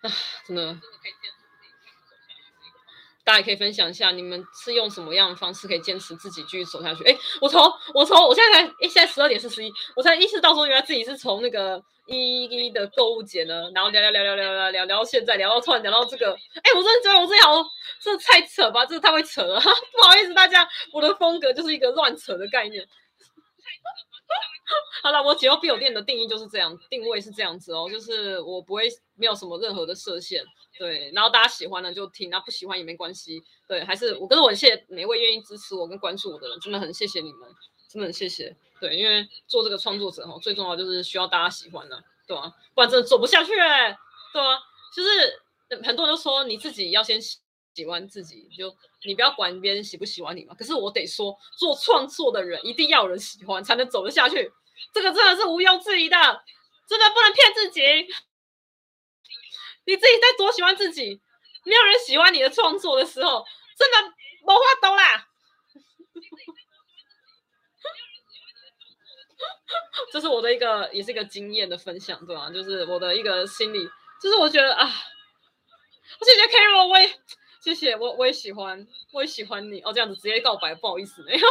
[0.00, 0.10] 啊，
[0.46, 0.80] 真的。
[3.24, 7.02] 大家也可以分享一下，你们是用什么样的方式可以坚持自己继续走下去？
[7.04, 7.62] 哎，我从
[7.94, 17.64] 我从我现在才，现在十二点四十一，我才意识到说，原来自己是从那个一一的购物节呢，然后聊聊聊聊聊聊聊聊到现在，聊到突然聊到这个，哎，我真的觉得我这条
[17.98, 22.86] 这太扯吧，这太会扯了，不好意思大家，我的风格就是一个乱扯的概念。
[25.02, 30.42] 好了，我解忧 BL 店的定义就是这样，定位是这样子哦，就是我不会没有什么任何的设限，
[30.78, 37.48] 对，然后大家喜欢的就听，那不喜欢也没关系，对，还是我跟我谢谢每位愿意支持我跟关注我的人，真的很谢谢你们，
[37.90, 42.50] 真的很谢谢，对，因为做这个创作者哈，最重要就是需要大家喜欢的，对吧？
[42.74, 43.94] 不然真的做不下去哎，
[44.32, 44.58] 对啊，
[44.96, 47.20] 就是很多人都说你自己要先
[47.74, 54.52] 喜欢自己，就你不要管别人喜不喜欢你嘛，可是我得说，做创作的人一定要有人喜欢才能走得下去。
[54.92, 56.16] 这个真的是毋庸置疑的，
[56.88, 57.82] 真的不能骗自己。
[59.86, 61.20] 你自己在多喜欢自己，
[61.64, 63.44] 没有人喜欢你的创作的时候，
[63.76, 64.02] 真的
[64.46, 65.28] 没话懂啦。
[70.12, 72.48] 这是我的一个，也是一个经验的分享，对吧？
[72.50, 73.86] 就是我的一个心理，
[74.22, 74.86] 就是我觉得啊，
[76.18, 77.06] 我就觉得 Carol，我也
[77.64, 79.90] 谢谢我，我也喜欢，我也喜欢你哦。
[79.90, 81.48] 这样子直接告白，不好意思，没有。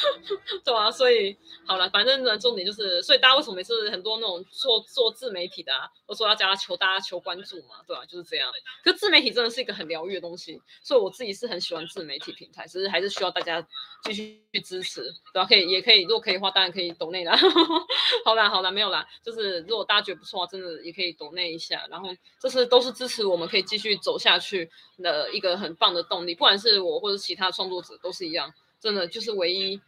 [0.64, 1.36] 对啊，所以
[1.66, 8.04] 好了，反正呢，重点就是，所以大家为什么每次很多那种做做自媒体的啊，都说要加求大家求关注嘛，对、啊？
[8.06, 8.50] 就是这样。
[8.82, 13.66] 可自媒体真的是一个很疗愈的东西，所以我自己是很喜欢自媒体平台，只是还是需要大家
[14.04, 17.36] 继续去支持，对吧、可以，也可以，如果可以的话，当然可以抖内啦。
[18.24, 22.08] 好啦，好啦，没有啦，就是如果大家觉得不错，真的也可以抖内一下，然后
[22.40, 24.70] 这是都是支持我们可以继续走下去
[25.02, 29.80] 的一个很棒的动力，不管是我或者其他创作者都是一样，真的就是唯一。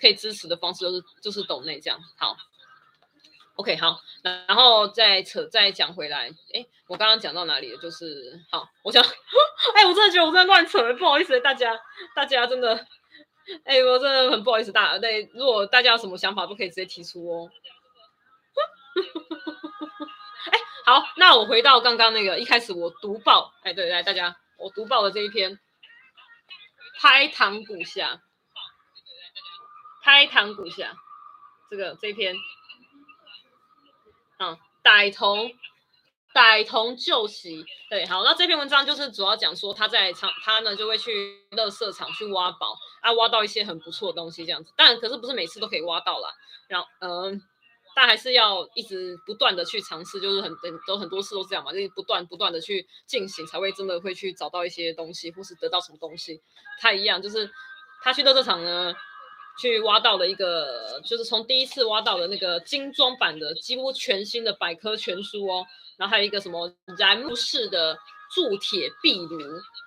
[0.00, 2.36] 可以支持的方式就是就是抖内这样好
[3.54, 7.78] ，OK 好，然后再扯再讲回来，哎，我刚刚讲到哪里了？
[7.80, 9.00] 就是好，我讲，
[9.76, 11.78] 哎，我真的觉得我在乱扯，不好意思大家，
[12.16, 12.84] 大家真的，
[13.62, 17.48] 哎，我真的很不好意思大，对，如果大家有什么想法都可以直接提出哦。
[20.50, 25.60] 哎，好，那我回到刚刚那个一开始我读报，哎，对，来大家，我读报的这一篇，
[26.98, 28.20] 拍糖古下。
[30.02, 30.96] 拍堂古下，
[31.70, 32.34] 这个这篇，
[34.40, 35.52] 嗯，歹童
[36.34, 46.28] 歹童旧习，对，好，那这篇文章就是主要讲说他在场，他呢就会去乐色场去挖宝，啊，挖到一些很不错的东西这样子，但可是不是每次都可以挖到啦，
[46.66, 47.40] 然后嗯，
[47.94, 56.42] 但还是要一直不断的去尝试，就是很很都很多次都这样嘛，就是不断不断的去进行，才会真的会去找到一些东西，或是得到什么东西，
[56.80, 57.48] 他一样就是
[58.02, 58.92] 他去乐色场呢。
[59.60, 65.66] 去挖到了一个，就是从第一次挖到的那个精装版的几乎全新的百科全书哦，
[65.98, 67.96] 然后还有一个什么燃木式的
[68.34, 69.38] 铸铁壁炉，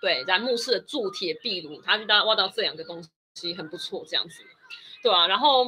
[0.02, 3.04] 对，燃木式的铸铁壁炉，他去大挖到这两个东
[3.34, 4.44] 西很不错，这样子，
[5.02, 5.66] 对啊，然后，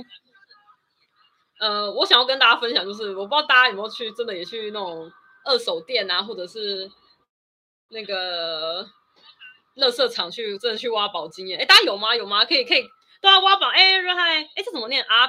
[1.59, 5.11] 呃，我想要跟大家分享，就是我不知道大家有没有去，真的也去那种
[5.43, 6.89] 二手店啊，或者是
[7.89, 8.83] 那个
[9.75, 12.15] 垃圾场去，真的去挖宝经验，哎，大家有吗？
[12.15, 12.45] 有吗？
[12.45, 12.85] 可以，可以。
[13.21, 15.03] 对啊，挖宝哎，热嗨哎，这怎么念？
[15.03, 15.25] 阿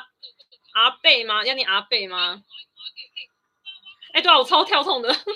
[0.75, 1.45] 阿贝吗？
[1.45, 2.43] 要念阿贝吗？
[4.15, 5.33] 哎，对啊，我超跳痛的， 可以吗？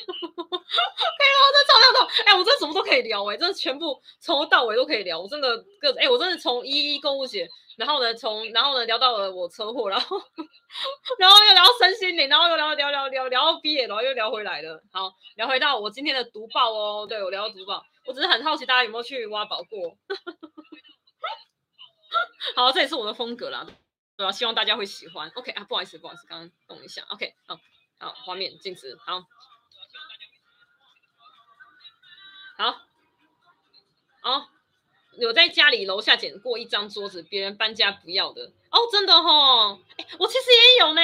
[1.44, 2.08] 我真的超跳痛！
[2.26, 5.20] 哎，我真的什么都可以聊哎，真的全部从头到尾都可以聊。
[5.20, 7.46] 我真的个哎，我真的从一一购物节，
[7.76, 10.16] 然后呢，从然后呢聊到了我车祸，然后
[11.18, 14.82] 然后又聊到身心灵，然后又聊聊聊聊聊到毕业，然后又聊回来了。
[14.90, 17.06] 好，聊回到我今天的读报哦。
[17.06, 19.96] 对，我聊到读报，我只是很好奇大家有没有去挖宝过。
[22.56, 23.66] 好，这也是我的风格啦，
[24.16, 24.32] 对吧？
[24.32, 25.30] 希望大家会喜欢。
[25.34, 27.02] OK 啊，不好意思，不好意思，刚刚动一下。
[27.10, 27.58] OK，好，
[27.98, 29.26] 好，画面静止，好，
[32.58, 32.80] 好，
[34.22, 34.48] 哦，
[35.18, 39.80] 有在家里楼下捡过一张桌子，别人搬家不要的哦，真的哦，
[40.18, 41.00] 我其实也有呢，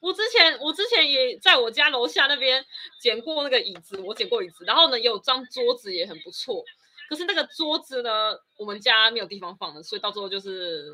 [0.00, 2.64] 我之前我之前也在我家楼下那边
[2.98, 6.64] 捡过那个椅子，我捡过椅子，然后呢，有张桌子也很不错。
[7.08, 10.86] 可是那个桌子呢，我们家没有地方放了，所以到最后就是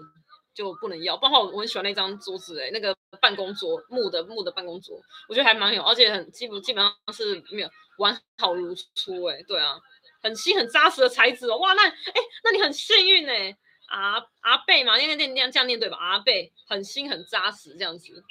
[0.54, 1.16] 就不能要。
[1.16, 9.78] 包括我很喜欢那张桌子，欸，哎，那个办公桌，木的木的办公桌，我觉得还蛮有，而且很基本基本上是没有完好如初，欸，哎，对啊，
[10.22, 13.56] 很新很扎实的材质哦，哇，那哎，那你很幸运哎，
[13.88, 15.96] 阿阿贝嘛，念念念念这样念对吧？
[15.98, 18.22] 阿贝很新很扎实这样子。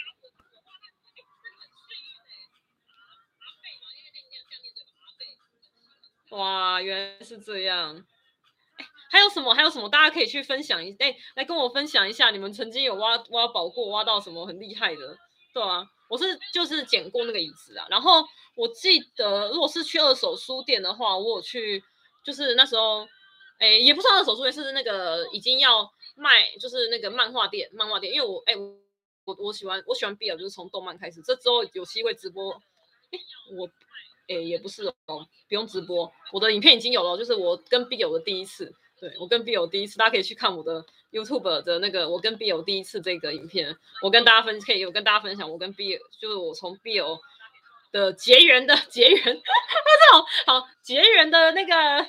[6.32, 8.06] 哇，原来是这样。
[9.12, 9.54] 还有什么？
[9.54, 9.90] 还有什么？
[9.90, 15.18] 大家可以去分享一，哎，来跟我分享一下，你们曾经有挖挖宝过，挖到什么很厉害的，
[15.54, 17.86] 对啊，我是就是捡过那个椅子啊。
[17.90, 18.26] 然后
[18.56, 21.84] 我记得，如果是去二手书店的话，我有去，
[22.24, 23.06] 就是那时候，
[23.60, 28.14] 哎，也不算二手书店，是那个已经要卖，就是那个漫画店，漫画店。
[28.14, 28.56] 因为我，哎，
[29.26, 31.22] 我我喜欢我喜欢 BL，就是从动漫开始。
[31.22, 33.20] 这之后有机会直播，哎，
[33.58, 33.70] 我。
[34.28, 47.20] 诶、也不是哦，不用直播，我的影片已经有了，就是我跟 B 友的第一次，对，我跟 B 友第一次，大家可以去看我的 YouTube 的那个我跟 B 友第一次这个影片，我跟大家分可以有跟大家分享我跟 B 友就是我从 B 友
[47.92, 52.08] 的结缘的结缘， 这种好结缘的那个。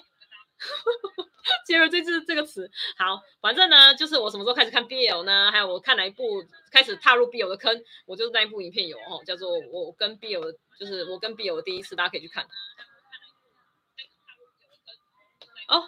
[1.67, 5.51] 接着这字这个词，好，反正呢，就是我什么时候开始看 BL 呢？
[5.51, 6.23] 还有我看哪一部
[6.71, 12.47] 开始踏入 BL 的坑，我就是那一部影片有哦，叫做我跟 BL，就是我跟 BL 的第一次，大家可以去看。
[15.69, 15.85] 哦，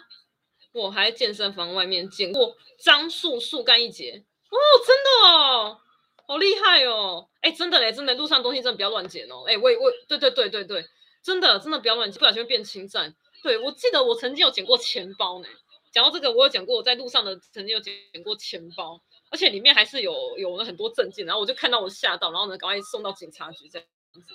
[0.73, 5.79] 我还健身房外面捡过樟树树干一截哦，真的哦，
[6.27, 10.85] 好厉害哦，哎，真的嘞，真的，路上东西真的不要乱捡哦，哎，我我，对对对对对，
[11.23, 13.15] 真的真的不要乱捡，不小心会变侵占。
[13.45, 15.47] 对，我记得我曾经有捡过钱包呢。
[15.91, 17.93] 讲到这个，我有讲过我在路上的曾经有捡
[18.23, 21.27] 过钱包，而且里面还是有有了很多证件。
[21.27, 24.33] 然后我就看到我吓到，然后呢，赶快送到警察局这样子。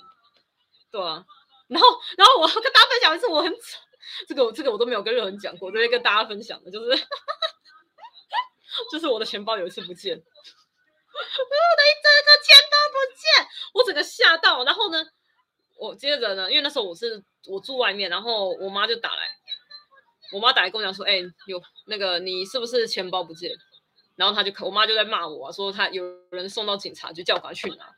[0.89, 1.25] 对啊，
[1.67, 3.81] 然后然后我跟大家分享一次，我很丑，
[4.29, 6.89] 这个这个我都没有跟任何人讲过，这边跟大家分享的就是，
[8.93, 10.15] 就是我的钱包有一次不见。
[10.15, 13.27] 我的一整个钱包不见，
[13.73, 14.63] 我整个吓到。
[14.63, 15.05] 然后呢，
[15.81, 19.27] 我接着呢，因为那时候我是我住外面，然后我妈就打来，
[20.31, 23.51] 我妈打来跟我讲说，哎、有那个你是不是钱包不见？
[24.15, 27.89] 然后他就，我妈就在骂我、啊，说他有人送到警察局，叫我赶快去拿。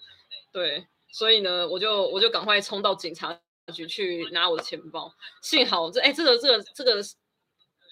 [0.53, 3.37] 对，所以呢，我就我就赶快冲到警察
[3.73, 5.13] 局去拿我的钱包。
[5.41, 7.03] 幸好这哎，这个这个这个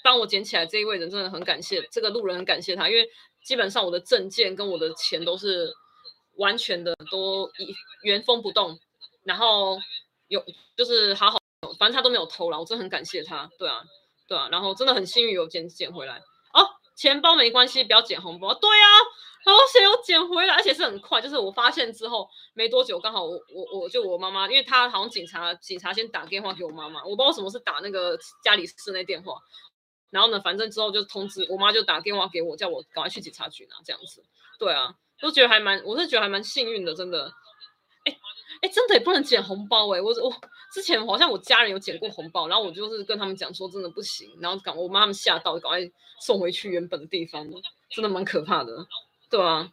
[0.06, 3.10] 帮我捡起来这一位人真的很感谢，这个路人很感谢他，因为
[3.44, 5.70] 基本上我的证件跟我的钱都是
[6.38, 8.80] 完全的都一原封不动，
[9.24, 9.78] 然后
[10.28, 10.43] 有
[10.76, 11.39] 就是好好，
[11.80, 13.49] 反正他都没有偷了，我真的很感谢他。
[13.57, 13.82] 对啊，
[14.28, 16.17] 对啊，然后真的很幸运有捡捡回来。
[16.53, 18.53] 哦钱包没关系，不要捡红包。
[18.53, 18.88] 对啊，
[19.45, 29.34] 好险有捡回来，而且是很快，就是我发现之后没多久，刚好我我我就我妈妈，因为她好像警察警察先打电话给我妈妈，我不知道什么是打那个家里室内电话，
[30.11, 34.24] 然后呢，反正之后就通知我妈就打电话给我，叫我赶快去警察局拿这样子。
[34.59, 37.34] 对啊，都觉得还蛮，我是觉得还蛮幸运的，真的。
[38.62, 40.32] 哎，真的也不能捡红包哎、我我
[40.72, 45.80] 之前好像我家人有捡过红包，然后我就是跟他们讲说真的不行，然后赶我妈他们吓到，赶快
[46.20, 47.43] 送回去原本的地方，
[47.89, 48.86] 真的蛮可怕的，
[49.30, 49.68] 对啊，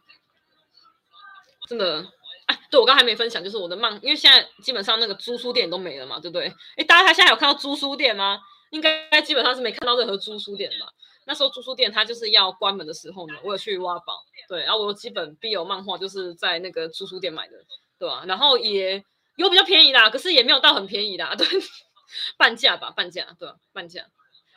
[1.67, 2.03] 真的，
[2.47, 6.51] 哎，对我刚才没分享，就是我的漫，因为现在基本上那个租书店都没了嘛，对不对？
[6.75, 8.39] 哎，大家现在有看到租书店吗？
[8.71, 10.91] 应该基本上是没看到任何租书店吧？
[11.25, 14.13] 那时候租书店它就是要关门的时候呢，我有去挖宝，
[14.47, 17.53] 对，然后我有几本必有漫画就是在那个租书店买的。
[17.99, 18.23] 对、啊？
[18.25, 19.03] 然后也
[19.35, 21.45] 有比较便宜啦，可是也没有到很便宜啦，对，
[22.37, 24.05] 半价吧，半价，对、半价。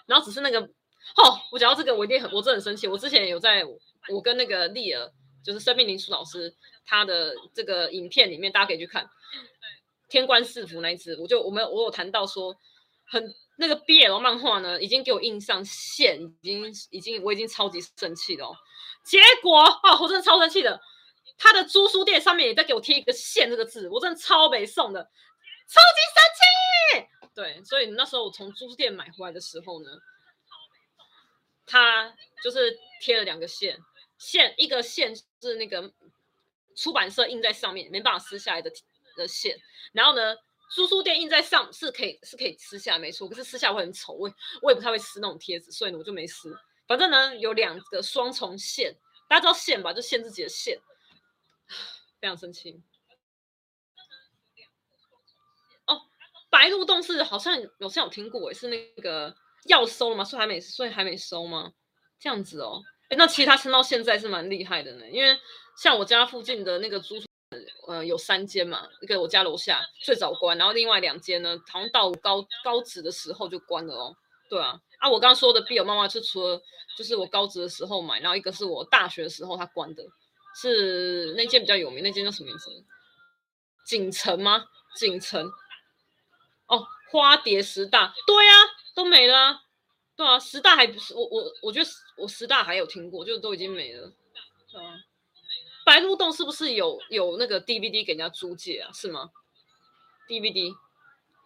[0.06, 2.88] 然后只是那个，哦，我讲到这个，我一定很，我真的很生气。
[2.88, 3.64] 我之前有在
[4.08, 5.12] 我跟那个丽儿，
[5.44, 9.04] 就是生命灵数老师，他的这个影片里面，大家可以去看
[10.08, 12.54] 《天官赐福》那一次，我就我们我有谈到说，
[13.06, 18.56] 很那个 BL 漫画呢，已经给我印上线，已经已经我已经超级生气了哦。
[19.04, 20.80] 结果哦，我真的超生气的。
[21.42, 27.28] 他的租书店上面也在给我贴一个“线”这个字，我真的超没送的，超级生气。
[27.34, 29.90] 对，所以那时候我从租书店买回来的时候呢，
[31.66, 32.14] 他
[32.44, 33.76] 就是贴了两个线，
[34.18, 35.92] 线一个线是那个
[36.76, 38.70] 出版社印在上面没办法撕下来的
[39.16, 39.58] 的线，
[39.92, 40.36] 然后呢，
[40.70, 44.32] 租书店印在上是可以是可以撕下来没错，可是撕下来会很丑，我
[44.62, 46.56] 我也不太会撕那种贴纸，所以呢我就没撕。
[46.86, 48.94] 反正呢有两个双重线，
[49.28, 49.92] 大家知道线吧？
[49.92, 50.78] 就限自己的线。
[52.22, 52.80] 非常生气
[55.86, 56.00] 哦！
[56.48, 59.34] 白鹿洞是好像有像有听过诶，是那个
[59.66, 60.22] 要收了吗？
[60.22, 61.72] 所以还没，所以还没收吗？
[62.20, 65.10] 这样子哦，诶，那其实他撑到现在是蛮厉害的呢。
[65.10, 65.36] 因为
[65.76, 67.16] 像我家附近的那个租，
[67.88, 74.14] 呃，有三间嘛，一个我家楼下最早关，然后另外两间呢，好像到高高职的时候就关了哦。
[74.48, 76.62] 对啊，啊，我刚刚说的 BL 漫画是除了
[76.96, 80.04] 就是我高职的时候买，然后一个是我大学的时候他关的。
[80.54, 82.84] 是那间比较有名，那间叫什么名字？
[83.84, 84.66] 锦城吗？
[84.96, 85.50] 锦城。
[86.66, 88.54] 哦，花蝶十大，对啊，
[88.94, 89.62] 都没了啊。
[90.14, 94.12] 对啊，十大还不是我我我觉得我十大还有听过，就都已经没了。
[94.70, 94.94] 对啊，
[95.84, 98.90] 白鹿洞是不是有有那个 DVD 给人家租借啊？
[98.92, 99.30] 是吗
[100.28, 100.74] ？DVD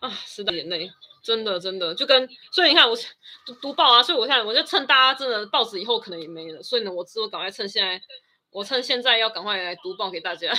[0.00, 0.92] 啊，十大眼泪，
[1.22, 2.96] 真的真的就跟所以你看我
[3.46, 8.00] 读读报啊，所以我看我就趁大家真的报纸以后可能也没了，所以呢，我只有赶快趁现在。
[8.56, 10.50] 我趁现在要赶快来读报给大家。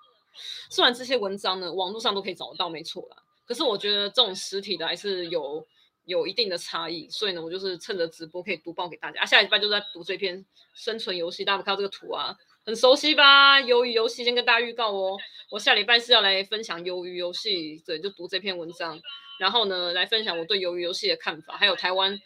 [0.68, 3.16] 虽然这些文章呢，网络上都可以找得到，没错啦。
[3.46, 5.66] 可是我觉得这种实体的还是有
[6.04, 9.22] 有一定的差异，所以呢，我就是趁着直播可以读报给大家。
[9.22, 12.36] 啊，下礼拜就在读这篇生存游戏，大家看到这个图啊，
[12.66, 13.58] 很熟悉吧？
[13.58, 15.16] 鱿鱼游戏先跟大家预告哦，
[15.50, 19.00] 我下礼拜是要来分享鱿鱼游戏，对，就读这篇文章，
[19.38, 22.20] 然后呢，来分享我对鱿鱼游戏的看法，还有台湾。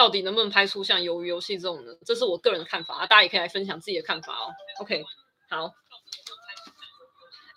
[0.00, 1.94] 到底能不能拍出像鱿鱼游戏这种的？
[2.06, 4.50] 这是我个人的看法啊，大家也可以来分享自己的看法哦。
[4.78, 5.04] OK，
[5.50, 5.74] 好。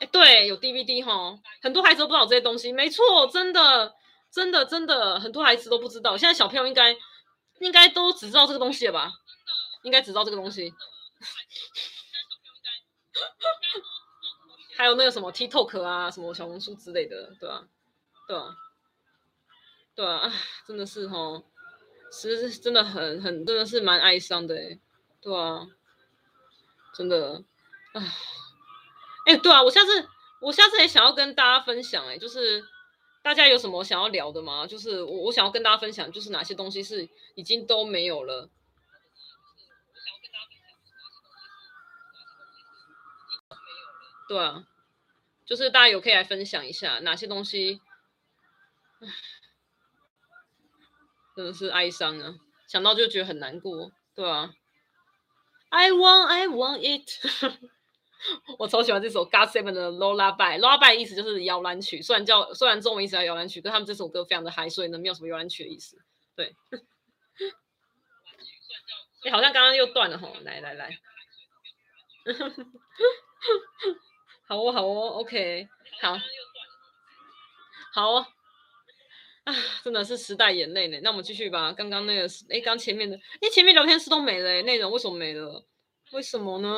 [0.02, 2.74] 哎，对，有 DVD 哈，很多孩子都不知道这些东西。
[2.74, 3.96] 没错，真的，
[4.30, 6.18] 真的，真的，很多孩子都不知道。
[6.18, 6.94] 现在小朋友应该
[7.60, 9.14] 应该都只知道这个东西了吧？
[9.84, 10.74] 应该只知道这个东西。
[14.76, 17.64] 还有那个什么 TikTok 啊，什么小红书之类的，对吧？
[18.28, 18.58] 对吧？
[19.96, 20.34] 对啊，啊，
[20.68, 21.42] 真的是哈。
[22.14, 24.80] 其实真的很很真的是蛮哀伤的哎，
[25.20, 25.68] 对啊，
[26.94, 27.44] 真的，
[27.94, 28.02] 哎，
[29.26, 30.08] 哎，对啊，我下次
[30.40, 32.64] 我下次也想要跟大家分享哎，就是
[33.24, 34.68] 大家有什么想要聊的吗？
[34.68, 38.48] 就是我我想要跟大家分享，就是哪些东西是已经都没有了。
[44.30, 44.66] 对啊，
[45.46, 47.82] 就是大家有可以来分享一下哪些东西。
[51.36, 52.36] 真的是哀伤啊，
[52.68, 54.54] 想到就觉得很难过，对啊。
[55.70, 57.10] I want, I want it，
[58.60, 65.98] 我超喜欢这首 God Seven 的 Lullaby，Lullaby 意思就是摇篮曲，虽然叫虽然中文意思叫摇篮曲，但他们这首歌非常的嗨，所以呢没有什么摇篮曲的意思。
[66.36, 66.56] 对，
[69.24, 71.00] 哎、欸，好像刚刚又断了吼，来来来，
[74.48, 75.68] 好哦好哦，OK，
[76.02, 76.18] 好，
[77.94, 78.28] 好哦，
[79.44, 81.00] 啊，真的是时代眼泪呢。
[81.04, 85.66] 那我们继续吧，刚刚那个哎，刚前面的哎，前面聊天室都没了，哎内容为什么没了？
[86.12, 86.70] 为什么呢？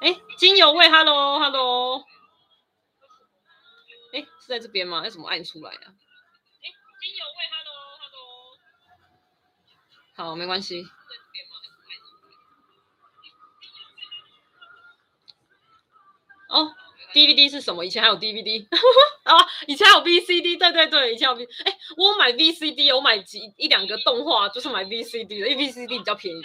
[0.00, 2.02] 哎，精油味，Hello，Hello，
[4.12, 5.04] 哎，是在这边吗？
[5.04, 5.84] 要怎么按出来啊？
[5.84, 6.66] 哎，
[7.00, 8.58] 精油味，Hello，Hello，
[10.30, 10.84] 好，没关系。
[16.48, 16.74] 哦
[17.12, 17.84] ，DVD 是什么？
[17.84, 18.66] 以前还有 DVD
[19.24, 19.36] 啊，
[19.66, 26.42] 以前还有 VCD，对对对，以前有 V，哎，我买 VCD，我买几一两个动画，就是买 VCD 的，因为 VCD 比较便宜。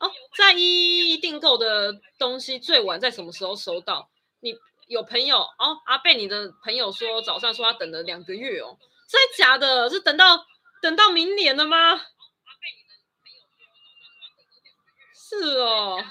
[0.00, 4.08] 哦，在一订购的东西最晚在什么时候收到？
[4.40, 4.54] 你
[4.86, 5.80] 有朋友哦？
[5.86, 9.90] 阿贝，你的朋友说早上说他等了两个月哦，真的假的？
[9.90, 10.46] 是等到
[10.80, 12.00] 等到明年了吗？
[15.14, 16.04] 是哦。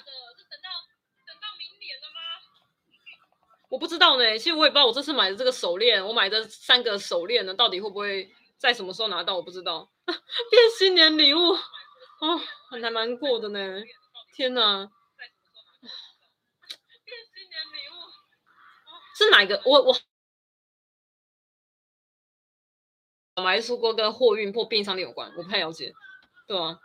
[3.69, 4.37] 我不知道呢。
[4.37, 9.35] 其实我也不知道，我这次买的这个手链，我买的三个手链呢，到底会不会在什么时候拿到？
[9.35, 9.89] 我不知道。
[10.05, 11.39] 变新年礼物。
[12.19, 12.41] 哦，
[12.71, 13.59] 很难难过的呢，
[14.35, 14.89] 天哪！
[19.15, 19.61] 是哪一个？
[19.65, 19.95] 我我
[23.35, 25.93] 我买说过跟货运或便利商店有关，我不太了解，
[26.47, 26.79] 对啊，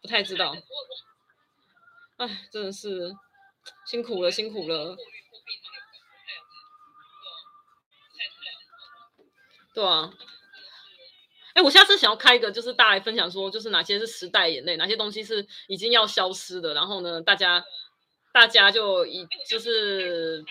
[0.00, 0.54] 不太知道。
[2.18, 3.12] 哎，真的是
[3.86, 4.96] 辛苦了，辛苦了。
[9.74, 10.12] 对啊。
[11.54, 16.72] 哎，我下次想要开一个，就是大家来分享说，就是哪些是时代眼泪，哪些东西是已经要消失的。
[16.74, 17.64] 然后呢，大家
[18.32, 20.44] 大家就以就是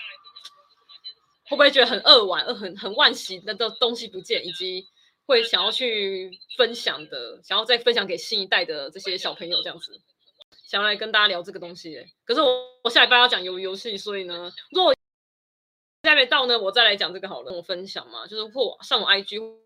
[1.44, 4.86] 会不会觉得很扼腕、很很惋惜那个东西不见，以及
[5.24, 9.98] 会想要去分享的，想要再分享给新一代的这些小朋友这样子，
[10.66, 12.06] 想要来跟大家聊这个东西。
[12.26, 12.46] 可是我
[12.84, 14.94] 我下礼拜要讲游游戏，所以呢，如果
[16.08, 17.46] 还没到呢，我再来讲这个好了。
[17.50, 19.58] 跟我分享嘛，就是或上我 IG。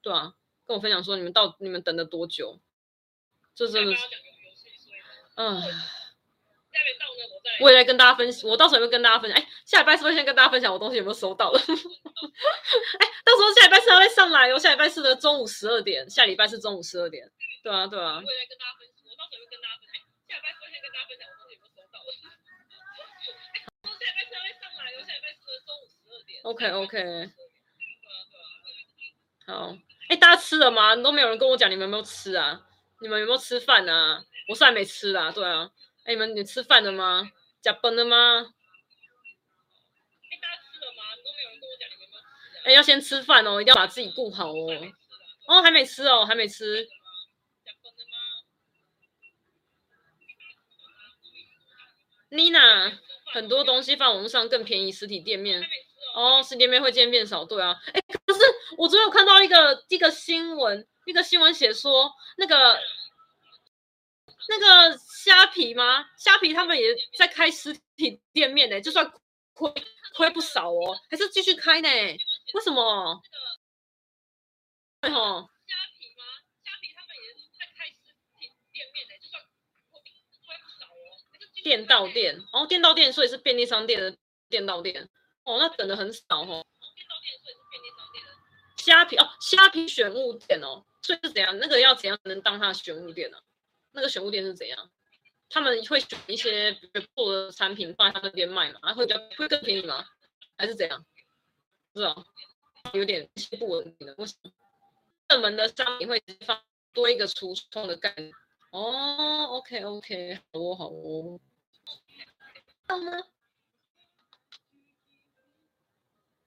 [0.00, 0.34] 对啊，
[0.66, 2.60] 跟我分享说你们到你们等了多久？
[3.54, 4.02] 这真的是，
[5.34, 5.60] 嗯，
[7.60, 9.36] 我也在跟大家分享，我到时候也会跟大家分享。
[9.36, 11.58] 哎，下礼拜是不是先跟大家分享我东西有没有收到了？
[11.60, 11.64] 哎，
[13.24, 14.58] 到时候下礼拜四还会上来哦。
[14.58, 17.28] 下礼拜四的中午十二点，下礼拜是中午十二点。
[17.62, 18.14] 对啊，对啊。
[18.14, 20.00] 我也在跟大家分享，我到时候会跟大家分享。
[20.28, 21.26] 下礼拜是不是先跟大家分享
[26.48, 27.30] OK OK。
[29.46, 29.76] 好。
[30.08, 30.96] 哎，大家吃了吗？
[30.96, 32.66] 都没有人跟我讲你们有没有吃啊？
[33.02, 34.24] 你们有没有吃饭啊？
[34.48, 35.70] 我是还没吃啦，对啊。
[36.04, 37.30] 哎，你们你吃饭了吗？
[37.60, 38.16] 加班了吗？
[40.30, 41.14] 哎，大家吃了吗？
[41.16, 42.64] 都没有人跟我讲你们有没有吃。
[42.64, 44.90] 哎，要先吃饭哦，一定要把自己顾好哦。
[45.48, 46.86] 哦，还没吃哦，还没吃。
[47.62, 48.16] 加班了吗
[52.30, 52.98] ？Nina，
[53.34, 55.62] 很多东西放网上更便宜，实体店面。
[56.18, 57.80] 哦，实体店面会渐渐变少，对啊。
[57.94, 58.40] 哎，可是
[58.76, 62.76] 我昨天有看到一个一个新闻，一个新闻写说，那个
[64.48, 66.10] 那个虾皮吗？
[66.16, 69.08] 虾皮他们也在开实体店面呢，就算
[69.52, 69.72] 亏
[70.16, 71.88] 亏不少哦，还是继续开呢？
[71.88, 73.22] 为什么？
[75.00, 75.48] 对吼。
[75.68, 76.24] 虾皮吗？
[76.64, 77.94] 虾皮他们也在开实
[78.40, 79.40] 体店面呢，就算
[79.92, 84.18] 亏亏不少哦，还是店到店哦，店到店，所以是便利商店的
[84.48, 85.08] 店到店。
[85.48, 86.64] 哦，那等的很少哦。
[88.76, 91.58] 虾皮哦，虾皮选物店哦，所以是怎样？
[91.58, 93.38] 那个要怎样能当它的选物店呢？
[93.92, 94.90] 那个选物店是怎样？
[95.48, 98.92] 他们会选一些比较破的产品放在他那边卖嘛？
[98.94, 100.06] 会比较会更便宜吗？
[100.58, 101.02] 还是怎样？
[101.94, 102.26] 不知道，
[102.92, 103.26] 有点
[103.58, 104.14] 不稳定的。
[104.18, 104.50] 为什么
[105.28, 106.62] 热门的商品会放
[106.92, 108.30] 多一个橱窗的概念？
[108.70, 111.40] 哦，OK OK，好哦好哦。
[112.86, 113.12] 到吗？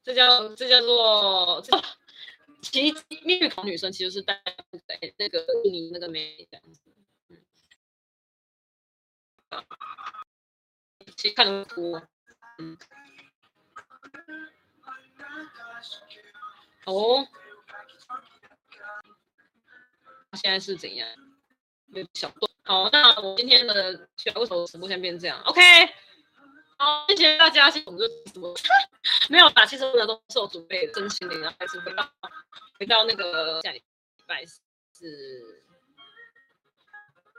[0.03, 1.61] 这叫这叫做，
[2.61, 4.41] 其实蜜桃女生其实是带
[4.85, 6.81] 在那个你那个眉这样子，
[7.29, 7.37] 嗯，
[11.15, 12.01] 其实看得多，
[12.57, 12.77] 嗯，
[16.85, 17.27] 哦，
[20.33, 21.07] 现在是怎样？
[21.93, 25.61] 有小段，好，那我今天的选物手直播先变这样，OK。
[26.81, 27.69] 好，谢谢大家。
[27.69, 28.51] 谢谢我们就什么
[29.29, 32.11] 没有打，其实我们都是我准备的，真心的，然后还是回到
[32.79, 33.83] 回到那个下礼
[34.25, 34.57] 拜四。